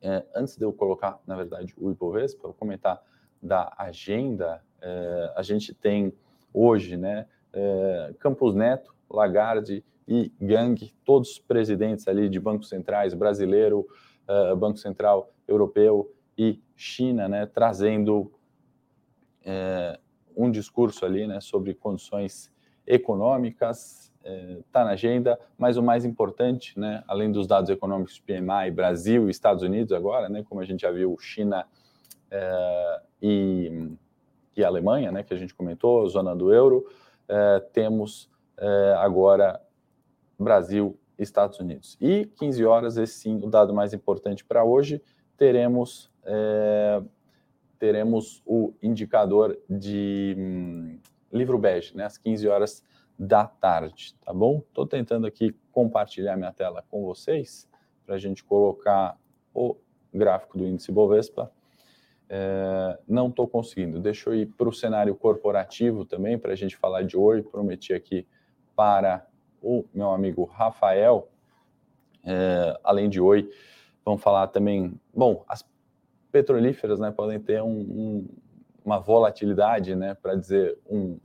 É, 0.03 0.25
antes 0.35 0.57
de 0.57 0.65
eu 0.65 0.73
colocar, 0.73 1.21
na 1.27 1.37
verdade, 1.37 1.75
o 1.77 1.91
Ibovespa, 1.91 2.49
eu 2.49 2.55
comentar 2.55 3.03
da 3.43 3.75
agenda. 3.77 4.63
É, 4.81 5.33
a 5.37 5.43
gente 5.43 5.75
tem 5.75 6.15
hoje, 6.55 6.97
né, 6.97 7.27
Campos 8.19 8.55
Neto, 8.55 8.95
Lagarde 9.11 9.85
e 10.11 10.33
Gang, 10.41 10.93
todos 11.05 11.39
presidentes 11.39 12.09
ali 12.09 12.29
de 12.29 12.41
bancos 12.41 12.69
centrais 12.69 13.15
brasileiro, 13.15 13.87
é, 14.27 14.55
Banco 14.57 14.77
Central 14.77 15.33
Europeu 15.47 16.13
e 16.37 16.61
China, 16.75 17.29
né, 17.29 17.47
trazendo 17.47 18.33
é, 19.45 20.01
um 20.37 20.51
discurso 20.51 21.07
ali, 21.07 21.29
né, 21.29 21.41
sobre 21.41 21.75
condições 21.75 22.53
econômicas, 22.85 24.13
está 24.59 24.81
é, 24.81 24.85
na 24.85 24.91
agenda, 24.91 25.39
mas 25.57 25.77
o 25.77 25.83
mais 25.83 26.05
importante, 26.05 26.77
né, 26.77 27.05
além 27.07 27.31
dos 27.31 27.47
dados 27.47 27.71
econômicos 27.71 28.19
PMI, 28.19 28.73
Brasil 28.75 29.29
e 29.29 29.31
Estados 29.31 29.63
Unidos 29.63 29.93
agora, 29.93 30.29
né, 30.29 30.43
como 30.49 30.61
a 30.61 30.65
gente 30.65 30.81
já 30.81 30.91
viu, 30.91 31.17
China 31.21 31.65
e, 33.23 33.93
e 34.57 34.65
Alemanha, 34.65 35.11
né, 35.13 35.23
que 35.23 35.35
a 35.35 35.37
gente 35.37 35.55
comentou, 35.55 36.09
zona 36.09 36.35
do 36.35 36.53
euro, 36.53 36.87
temos 37.73 38.31
agora 39.01 39.61
Brasil 40.41 40.99
Estados 41.19 41.59
Unidos. 41.61 41.99
E 42.01 42.27
15 42.37 42.65
horas, 42.65 42.97
esse 42.97 43.15
sim, 43.15 43.37
o 43.43 43.49
dado 43.49 43.75
mais 43.75 43.93
importante 43.93 44.45
para 44.45 44.65
hoje, 44.65 45.03
teremos, 45.37 46.11
é, 46.25 47.03
teremos 47.79 48.43
o 48.47 48.73
indicador 48.83 49.59
de 49.69 50.35
hum, 50.39 50.99
livro 51.33 51.59
bege, 51.59 51.97
né, 51.97 52.05
às 52.05 52.17
15 52.17 52.49
horas 52.49 52.83
da 53.19 53.45
tarde, 53.45 54.15
tá 54.25 54.33
bom? 54.33 54.63
Estou 54.67 54.87
tentando 54.87 55.27
aqui 55.27 55.55
compartilhar 55.71 56.37
minha 56.37 56.53
tela 56.53 56.83
com 56.91 57.05
vocês 57.05 57.69
para 58.07 58.15
a 58.15 58.19
gente 58.19 58.43
colocar 58.43 59.19
o 59.55 59.77
gráfico 60.13 60.57
do 60.57 60.67
índice 60.67 60.91
Bovespa. 60.91 61.53
É, 62.29 62.99
não 63.07 63.29
estou 63.29 63.47
conseguindo. 63.47 64.01
Deixa 64.01 64.31
eu 64.31 64.35
ir 64.35 64.47
para 64.47 64.69
o 64.69 64.73
cenário 64.73 65.15
corporativo 65.15 66.05
também, 66.05 66.39
para 66.39 66.53
a 66.53 66.57
gente 66.57 66.77
falar 66.77 67.03
de 67.03 67.17
Oi. 67.17 67.43
Prometi 67.43 67.93
aqui 67.93 68.27
para 68.75 69.27
o 69.63 69.85
meu 69.93 70.11
amigo 70.11 70.45
Rafael, 70.45 71.29
é, 72.25 72.79
além 72.83 73.09
de 73.09 73.21
Oi, 73.21 73.51
vamos 74.05 74.23
falar 74.23 74.49
também. 74.49 74.95
Bom, 75.15 75.45
as 75.49 75.65
petrolíferas 76.31 76.99
né, 76.99 77.11
podem 77.11 77.41
ter 77.41 77.63
um, 77.63 77.69
um, 77.69 78.29
uma 78.85 78.99
volatilidade, 78.99 79.95
né, 79.95 80.15
para 80.15 80.35
dizer 80.35 80.79
um, 80.89 81.19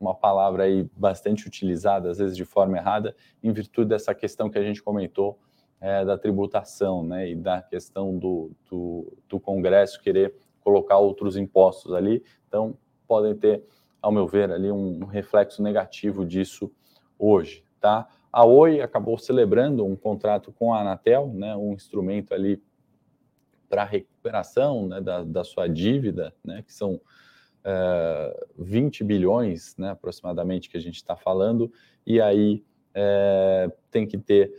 uma 0.00 0.14
palavra 0.14 0.64
aí 0.64 0.88
bastante 0.96 1.46
utilizada, 1.46 2.10
às 2.10 2.18
vezes 2.18 2.36
de 2.36 2.44
forma 2.44 2.76
errada, 2.76 3.14
em 3.42 3.52
virtude 3.52 3.88
dessa 3.88 4.14
questão 4.14 4.50
que 4.50 4.58
a 4.58 4.62
gente 4.62 4.82
comentou 4.82 5.38
é, 5.80 6.04
da 6.04 6.16
tributação, 6.16 7.04
né, 7.04 7.30
e 7.30 7.34
da 7.34 7.60
questão 7.62 8.16
do, 8.18 8.50
do, 8.70 9.12
do 9.28 9.40
Congresso 9.40 10.00
querer 10.00 10.34
colocar 10.60 10.98
outros 10.98 11.36
impostos 11.36 11.92
ali. 11.92 12.22
Então, 12.46 12.76
podem 13.06 13.34
ter, 13.34 13.64
ao 14.00 14.12
meu 14.12 14.26
ver, 14.26 14.50
ali 14.50 14.70
um 14.70 15.04
reflexo 15.04 15.62
negativo 15.62 16.24
disso 16.24 16.70
hoje, 17.22 17.64
tá? 17.80 18.08
A 18.32 18.44
Oi 18.44 18.80
acabou 18.80 19.16
celebrando 19.16 19.84
um 19.84 19.94
contrato 19.94 20.52
com 20.52 20.74
a 20.74 20.80
Anatel, 20.80 21.32
né, 21.32 21.54
um 21.54 21.72
instrumento 21.72 22.34
ali 22.34 22.60
para 23.68 23.84
recuperação 23.84 24.88
né, 24.88 25.00
da, 25.00 25.22
da 25.22 25.44
sua 25.44 25.68
dívida, 25.68 26.34
né, 26.44 26.62
que 26.62 26.72
são 26.72 27.00
20 28.58 29.00
eh, 29.00 29.04
bilhões, 29.06 29.76
né, 29.76 29.90
aproximadamente, 29.90 30.68
que 30.68 30.76
a 30.76 30.80
gente 30.80 30.96
está 30.96 31.14
falando, 31.14 31.72
e 32.04 32.20
aí 32.20 32.64
é, 32.92 33.70
tem 33.90 34.04
que 34.06 34.18
ter 34.18 34.52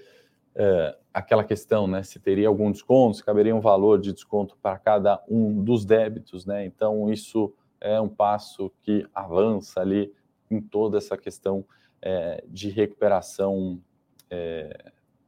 é, 0.55 0.95
aquela 1.13 1.43
questão, 1.43 1.85
né, 1.85 2.01
se 2.01 2.19
teria 2.19 2.47
algum 2.47 2.71
desconto, 2.71 3.17
se 3.17 3.23
caberia 3.25 3.55
um 3.55 3.59
valor 3.59 3.99
de 3.99 4.13
desconto 4.13 4.55
para 4.61 4.79
cada 4.79 5.21
um 5.27 5.61
dos 5.61 5.83
débitos, 5.83 6.45
né, 6.45 6.65
então 6.65 7.11
isso 7.11 7.53
é 7.81 7.99
um 7.99 8.07
passo 8.07 8.71
que 8.81 9.05
avança 9.13 9.81
ali 9.81 10.13
em 10.49 10.61
toda 10.61 10.97
essa 10.97 11.17
questão 11.17 11.65
é, 12.03 12.43
de 12.47 12.69
recuperação 12.69 13.79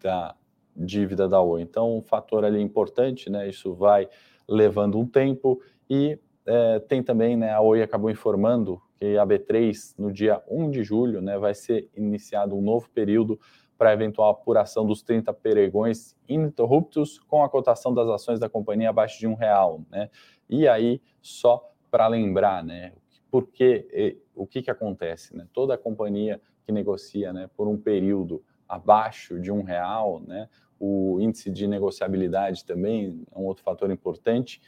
da 0.02 0.36
dívida 0.76 1.28
da 1.28 1.42
Oi. 1.42 1.62
Então, 1.62 1.98
um 1.98 2.02
fator 2.02 2.44
ali 2.44 2.60
importante, 2.60 3.30
né, 3.30 3.48
isso 3.48 3.74
vai 3.74 4.10
levando 4.48 5.00
um 5.00 5.06
tempo 5.06 5.62
e 5.90 6.20
é, 6.46 6.80
tem 6.80 7.02
também, 7.02 7.38
né, 7.38 7.52
a 7.52 7.62
Oi 7.62 7.82
acabou 7.82 8.12
informando 8.12 8.82
que 9.00 9.18
a 9.18 9.26
B3, 9.26 9.96
no 9.98 10.12
dia 10.12 10.44
1 10.50 10.70
de 10.70 10.84
julho, 10.84 11.22
né, 11.22 11.38
vai 11.38 11.54
ser 11.54 11.90
iniciado 11.96 12.56
um 12.56 12.62
novo 12.62 12.90
período 12.90 13.40
para 13.78 13.94
eventual 13.94 14.32
apuração 14.32 14.86
dos 14.86 15.02
30 15.02 15.34
peregões 15.34 16.16
ininterruptos 16.28 17.20
com 17.20 17.44
a 17.44 17.50
cotação 17.50 17.94
das 17.94 18.08
ações 18.08 18.40
da 18.40 18.50
companhia 18.50 18.90
abaixo 18.90 19.20
de 19.20 19.28
um 19.28 19.34
real. 19.34 19.82
Né? 19.90 20.10
E 20.50 20.68
aí, 20.68 21.02
só 21.22 21.72
para 21.92 22.08
lembrar, 22.08 22.64
né, 22.64 22.94
porque 23.30 24.18
o 24.34 24.46
que, 24.46 24.62
que 24.62 24.72
acontece? 24.72 25.36
Né? 25.36 25.46
Toda 25.54 25.78
companhia 25.78 26.40
que 26.66 26.72
negocia 26.72 27.32
né, 27.32 27.50
por 27.56 27.68
um 27.68 27.78
período 27.78 28.44
abaixo 28.68 29.40
de 29.40 29.52
um 29.52 29.62
real, 29.62 30.22
né, 30.26 30.50
o 30.80 31.20
índice 31.22 31.50
de 31.50 31.68
negociabilidade 31.68 32.66
também 32.66 33.24
é 33.32 33.38
um 33.38 33.44
outro 33.44 33.64
fator 33.64 33.92
importante 33.92 34.62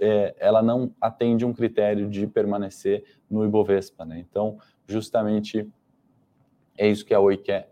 é, 0.00 0.34
ela 0.38 0.62
não 0.62 0.92
atende 0.98 1.44
um 1.44 1.52
critério 1.52 2.08
de 2.08 2.26
permanecer 2.26 3.04
no 3.30 3.44
Ibovespa. 3.44 4.04
Né? 4.04 4.18
Então, 4.18 4.56
justamente 4.88 5.70
é 6.76 6.88
isso 6.88 7.04
que 7.04 7.12
a 7.12 7.20
Oi 7.20 7.36
quer 7.36 7.70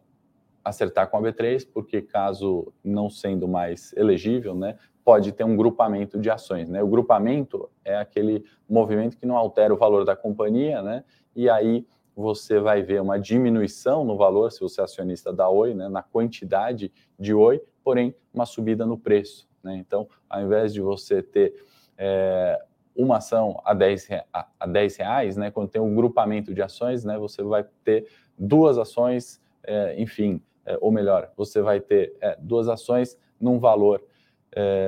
acertar 0.63 1.09
com 1.09 1.17
a 1.17 1.23
B3, 1.23 1.67
porque 1.73 2.03
caso 2.03 2.71
não 2.85 3.09
sendo 3.09 3.49
mais 3.49 3.95
elegível, 3.95 4.55
né, 4.55 4.77
pode 5.03 5.33
ter 5.33 5.45
um 5.45 5.57
grupamento 5.57 6.21
de 6.21 6.29
ações. 6.29 6.69
Né? 6.69 6.83
O 6.83 6.89
grupamento 6.89 7.71
é 7.83 7.97
aquele 7.97 8.45
movimento 8.69 9.17
que 9.17 9.25
não 9.25 9.39
altera 9.39 9.73
o 9.73 9.79
valor 9.79 10.05
da 10.05 10.15
companhia, 10.15 10.83
né? 10.83 11.03
e 11.35 11.49
aí 11.49 11.87
você 12.19 12.59
vai 12.59 12.83
ver 12.83 13.01
uma 13.01 13.17
diminuição 13.17 14.05
no 14.05 14.17
valor, 14.17 14.51
se 14.51 14.59
você 14.59 14.81
é 14.81 14.85
acionista 14.85 15.33
da 15.33 15.49
Oi, 15.49 15.73
né, 15.73 15.89
na 15.89 16.03
quantidade 16.03 16.91
de 17.17 17.33
Oi, 17.33 17.63
porém 17.85 18.13
uma 18.35 18.45
subida 18.45 18.85
no 18.85 18.99
preço. 18.99 19.49
Né? 19.63 19.77
Então, 19.77 20.09
ao 20.29 20.43
invés 20.43 20.75
de 20.75 20.81
você 20.81 21.23
ter 21.23 21.55
é, 21.97 22.61
uma 22.93 23.19
ação 23.19 23.61
a 23.65 23.73
10, 23.73 24.09
a 24.33 24.67
10 24.67 24.97
reais, 24.97 25.37
né, 25.37 25.53
quando 25.53 25.69
tem 25.69 25.81
um 25.81 25.95
grupamento 25.95 26.53
de 26.53 26.61
ações, 26.61 27.05
né, 27.05 27.17
você 27.17 27.41
vai 27.41 27.65
ter 27.85 28.09
duas 28.37 28.79
ações, 28.79 29.41
é, 29.63 29.95
enfim, 29.97 30.43
é, 30.67 30.77
ou 30.81 30.91
melhor, 30.91 31.31
você 31.37 31.63
vai 31.63 31.79
ter 31.79 32.17
duas 32.41 32.69
ações 32.69 33.17
num 33.41 33.61
valor 33.61 34.03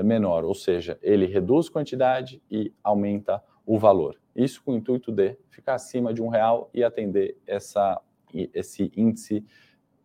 menor, 0.04 0.44
ou 0.44 0.54
seja, 0.54 0.98
ele 1.00 1.26
reduz 1.26 1.68
quantidade 1.68 2.42
e 2.50 2.74
aumenta 2.82 3.40
o 3.64 3.78
valor. 3.78 4.16
Isso 4.44 4.62
com 4.62 4.72
o 4.72 4.76
intuito 4.76 5.10
de 5.12 5.36
ficar 5.48 5.74
acima 5.74 6.12
de 6.14 6.22
um 6.22 6.28
real 6.28 6.70
e 6.72 6.82
atender 6.82 7.36
essa, 7.46 8.00
esse 8.32 8.92
índice, 8.96 9.44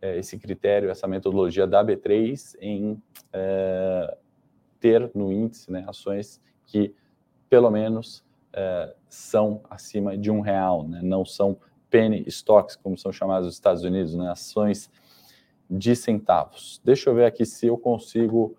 é, 0.02 0.18
esse 0.18 0.38
critério, 0.38 0.90
essa 0.90 1.08
metodologia 1.08 1.66
da 1.66 1.84
B3 1.84 2.56
em 2.60 3.02
ter 4.80 5.10
no 5.16 5.32
índice 5.32 5.72
né, 5.72 5.84
ações 5.88 6.40
que 6.66 6.94
pelo 7.50 7.70
menos 7.70 8.24
é, 8.54 8.94
são 9.10 9.62
acima 9.70 10.18
de 10.18 10.32
um 10.32 10.42
real, 10.42 10.88
né? 10.88 11.02
não 11.04 11.26
são 11.26 11.58
penny 11.90 12.24
stocks, 12.28 12.76
como 12.76 12.98
são 12.98 13.12
chamados 13.12 13.46
nos 13.46 13.56
Estados 13.56 13.84
Unidos, 13.84 14.16
né? 14.16 14.30
ações 14.30 14.90
de 15.70 15.96
centavos. 15.96 16.82
Deixa 16.84 17.10
eu 17.10 17.16
ver 17.16 17.26
aqui 17.26 17.46
se 17.46 17.68
eu 17.68 17.78
consigo 17.78 18.56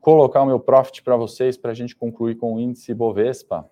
colocar 0.00 0.42
o 0.42 0.46
meu 0.46 0.58
profit 0.58 1.02
para 1.02 1.16
vocês 1.16 1.56
para 1.56 1.70
a 1.70 1.74
gente 1.74 1.94
concluir 1.94 2.36
com 2.36 2.54
o 2.54 2.60
índice 2.60 2.94
Bovespa. 2.94 3.70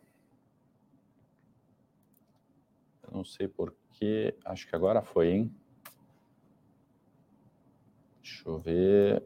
Eu 2.99 2.99
não 3.10 3.24
sei 3.24 3.48
porquê, 3.48 4.34
acho 4.44 4.68
que 4.68 4.74
agora 4.74 5.02
foi, 5.02 5.28
hein? 5.28 5.54
Deixa 8.22 8.48
eu 8.48 8.58
ver. 8.58 9.22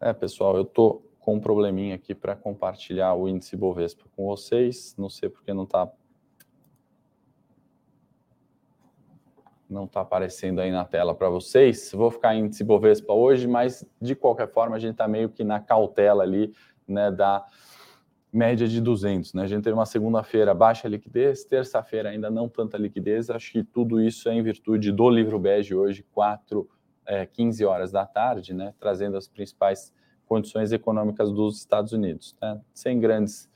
É, 0.00 0.12
pessoal, 0.12 0.56
eu 0.56 0.64
tô 0.64 1.02
com 1.18 1.34
um 1.34 1.40
probleminha 1.40 1.96
aqui 1.96 2.14
para 2.14 2.36
compartilhar 2.36 3.14
o 3.14 3.28
índice 3.28 3.56
Bovespa 3.56 4.04
com 4.14 4.26
vocês. 4.26 4.94
Não 4.96 5.08
sei 5.08 5.28
porque 5.28 5.52
não 5.52 5.64
está 5.64 5.90
não 9.68 9.84
está 9.84 10.00
aparecendo 10.00 10.60
aí 10.60 10.70
na 10.70 10.84
tela 10.84 11.14
para 11.14 11.28
vocês. 11.28 11.90
Vou 11.92 12.10
ficar 12.10 12.34
em 12.34 12.50
Bovespa 12.64 13.12
hoje, 13.12 13.46
mas 13.46 13.84
de 14.00 14.14
qualquer 14.14 14.48
forma 14.48 14.76
a 14.76 14.78
gente 14.78 14.92
está 14.92 15.08
meio 15.08 15.28
que 15.28 15.44
na 15.44 15.60
cautela 15.60 16.22
ali, 16.22 16.52
né, 16.86 17.10
da 17.10 17.44
média 18.32 18.68
de 18.68 18.80
200, 18.80 19.34
né? 19.34 19.42
A 19.44 19.46
gente 19.46 19.64
teve 19.64 19.74
uma 19.74 19.86
segunda-feira 19.86 20.52
baixa 20.52 20.86
liquidez, 20.86 21.44
terça-feira 21.44 22.10
ainda 22.10 22.30
não 22.30 22.48
tanta 22.48 22.76
liquidez. 22.76 23.30
Acho 23.30 23.50
que 23.50 23.64
tudo 23.64 24.00
isso 24.00 24.28
é 24.28 24.34
em 24.34 24.42
virtude 24.42 24.92
do 24.92 25.08
livro 25.08 25.38
bege 25.38 25.74
hoje, 25.74 26.04
4 26.12 26.68
é, 27.06 27.24
15 27.24 27.64
horas 27.64 27.92
da 27.92 28.04
tarde, 28.04 28.52
né, 28.52 28.74
trazendo 28.78 29.16
as 29.16 29.28
principais 29.28 29.92
condições 30.26 30.72
econômicas 30.72 31.32
dos 31.32 31.58
Estados 31.58 31.92
Unidos. 31.92 32.36
Né? 32.42 32.60
Sem 32.74 32.98
grandes 32.98 33.48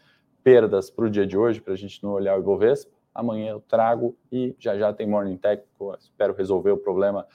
perdas 0.43 0.91
para 0.91 1.05
o 1.05 1.11
dia 1.11 1.27
de 1.27 1.37
hoje, 1.37 1.61
para 1.61 1.75
a 1.75 1.77
gente 1.77 2.03
não 2.03 2.13
olhar 2.13 2.37
o 2.37 2.41
Ibovespa. 2.41 3.00
Amanhã 3.21 3.51
eu 3.51 3.61
trago 3.61 4.17
e 4.33 4.57
já 4.59 4.79
já 4.79 4.93
tem 4.95 5.07
Morning 5.07 5.37
Tech. 5.37 5.63
Espero 5.99 6.35
resolver 6.35 6.71
o 6.71 6.79
problema 6.79 7.27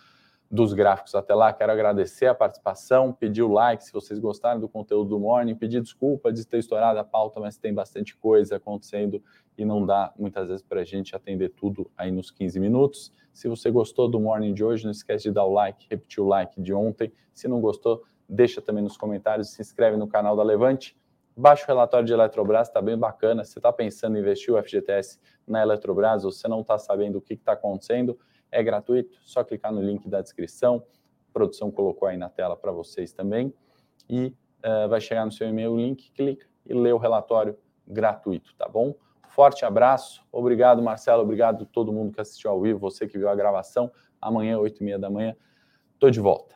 dos 0.49 0.73
gráficos 0.73 1.13
até 1.13 1.35
lá. 1.35 1.53
Quero 1.53 1.71
agradecer 1.71 2.25
a 2.25 2.33
participação, 2.33 3.13
pedir 3.13 3.43
o 3.43 3.51
like 3.51 3.83
se 3.83 3.93
vocês 3.93 4.17
gostaram 4.17 4.59
do 4.59 4.67
conteúdo 4.67 5.09
do 5.09 5.19
Morning, 5.19 5.53
pedir 5.53 5.81
desculpa 5.81 6.33
de 6.33 6.43
ter 6.45 6.57
estourado 6.57 6.97
a 6.97 7.03
pauta, 7.03 7.39
mas 7.39 7.55
tem 7.55 7.71
bastante 7.71 8.17
coisa 8.17 8.55
acontecendo 8.55 9.21
e 9.55 9.63
não 9.63 9.85
dá 9.85 10.11
muitas 10.17 10.47
vezes 10.47 10.63
para 10.63 10.81
a 10.81 10.83
gente 10.83 11.15
atender 11.15 11.49
tudo 11.49 11.91
aí 11.95 12.11
nos 12.11 12.31
15 12.31 12.59
minutos. 12.59 13.13
Se 13.31 13.47
você 13.47 13.69
gostou 13.69 14.09
do 14.09 14.19
Morning 14.19 14.55
de 14.55 14.63
hoje, 14.63 14.85
não 14.85 14.91
esquece 14.91 15.25
de 15.25 15.31
dar 15.31 15.45
o 15.45 15.53
like, 15.53 15.85
repetir 15.87 16.23
o 16.23 16.27
like 16.27 16.59
de 16.59 16.73
ontem. 16.73 17.13
Se 17.31 17.47
não 17.47 17.61
gostou, 17.61 18.03
deixa 18.27 18.59
também 18.59 18.83
nos 18.83 18.97
comentários, 18.97 19.51
se 19.51 19.61
inscreve 19.61 19.97
no 19.97 20.07
canal 20.07 20.35
da 20.35 20.41
Levante. 20.41 20.97
Baixa 21.37 21.63
o 21.63 21.67
relatório 21.67 22.07
de 22.07 22.13
Eletrobras, 22.13 22.69
está 22.69 22.81
bem 22.81 22.97
bacana. 22.97 23.43
Se 23.43 23.51
você 23.51 23.59
está 23.59 23.73
pensando 23.73 24.15
em 24.15 24.21
investir 24.21 24.53
o 24.53 24.63
FGTS 24.63 25.19
na 25.45 25.61
Eletrobras, 25.61 26.23
ou 26.23 26.31
você 26.31 26.47
não 26.47 26.61
está 26.61 26.77
sabendo 26.77 27.17
o 27.17 27.21
que 27.21 27.33
está 27.33 27.51
acontecendo, 27.51 28.17
é 28.49 28.63
gratuito, 28.63 29.17
só 29.25 29.43
clicar 29.43 29.73
no 29.73 29.81
link 29.81 30.07
da 30.07 30.21
descrição. 30.21 30.81
A 31.29 31.33
produção 31.33 31.69
colocou 31.69 32.07
aí 32.07 32.15
na 32.15 32.29
tela 32.29 32.55
para 32.55 32.71
vocês 32.71 33.11
também. 33.11 33.53
E 34.09 34.27
uh, 34.63 34.87
vai 34.87 35.01
chegar 35.01 35.25
no 35.25 35.31
seu 35.31 35.49
e-mail 35.49 35.73
o 35.73 35.77
link, 35.77 36.09
clica 36.11 36.47
e 36.65 36.73
lê 36.73 36.93
o 36.93 36.97
relatório 36.97 37.57
gratuito, 37.85 38.55
tá 38.55 38.69
bom? 38.69 38.95
Forte 39.27 39.65
abraço, 39.65 40.25
obrigado 40.31 40.81
Marcelo, 40.81 41.21
obrigado 41.21 41.65
todo 41.65 41.91
mundo 41.91 42.13
que 42.13 42.21
assistiu 42.21 42.49
ao 42.49 42.61
vivo, 42.61 42.79
você 42.79 43.05
que 43.05 43.17
viu 43.17 43.27
a 43.27 43.35
gravação. 43.35 43.91
Amanhã, 44.21 44.57
8 44.57 44.81
e 44.81 44.85
meia 44.85 44.97
da 44.97 45.09
manhã, 45.09 45.35
estou 45.95 46.09
de 46.09 46.21
volta. 46.21 46.55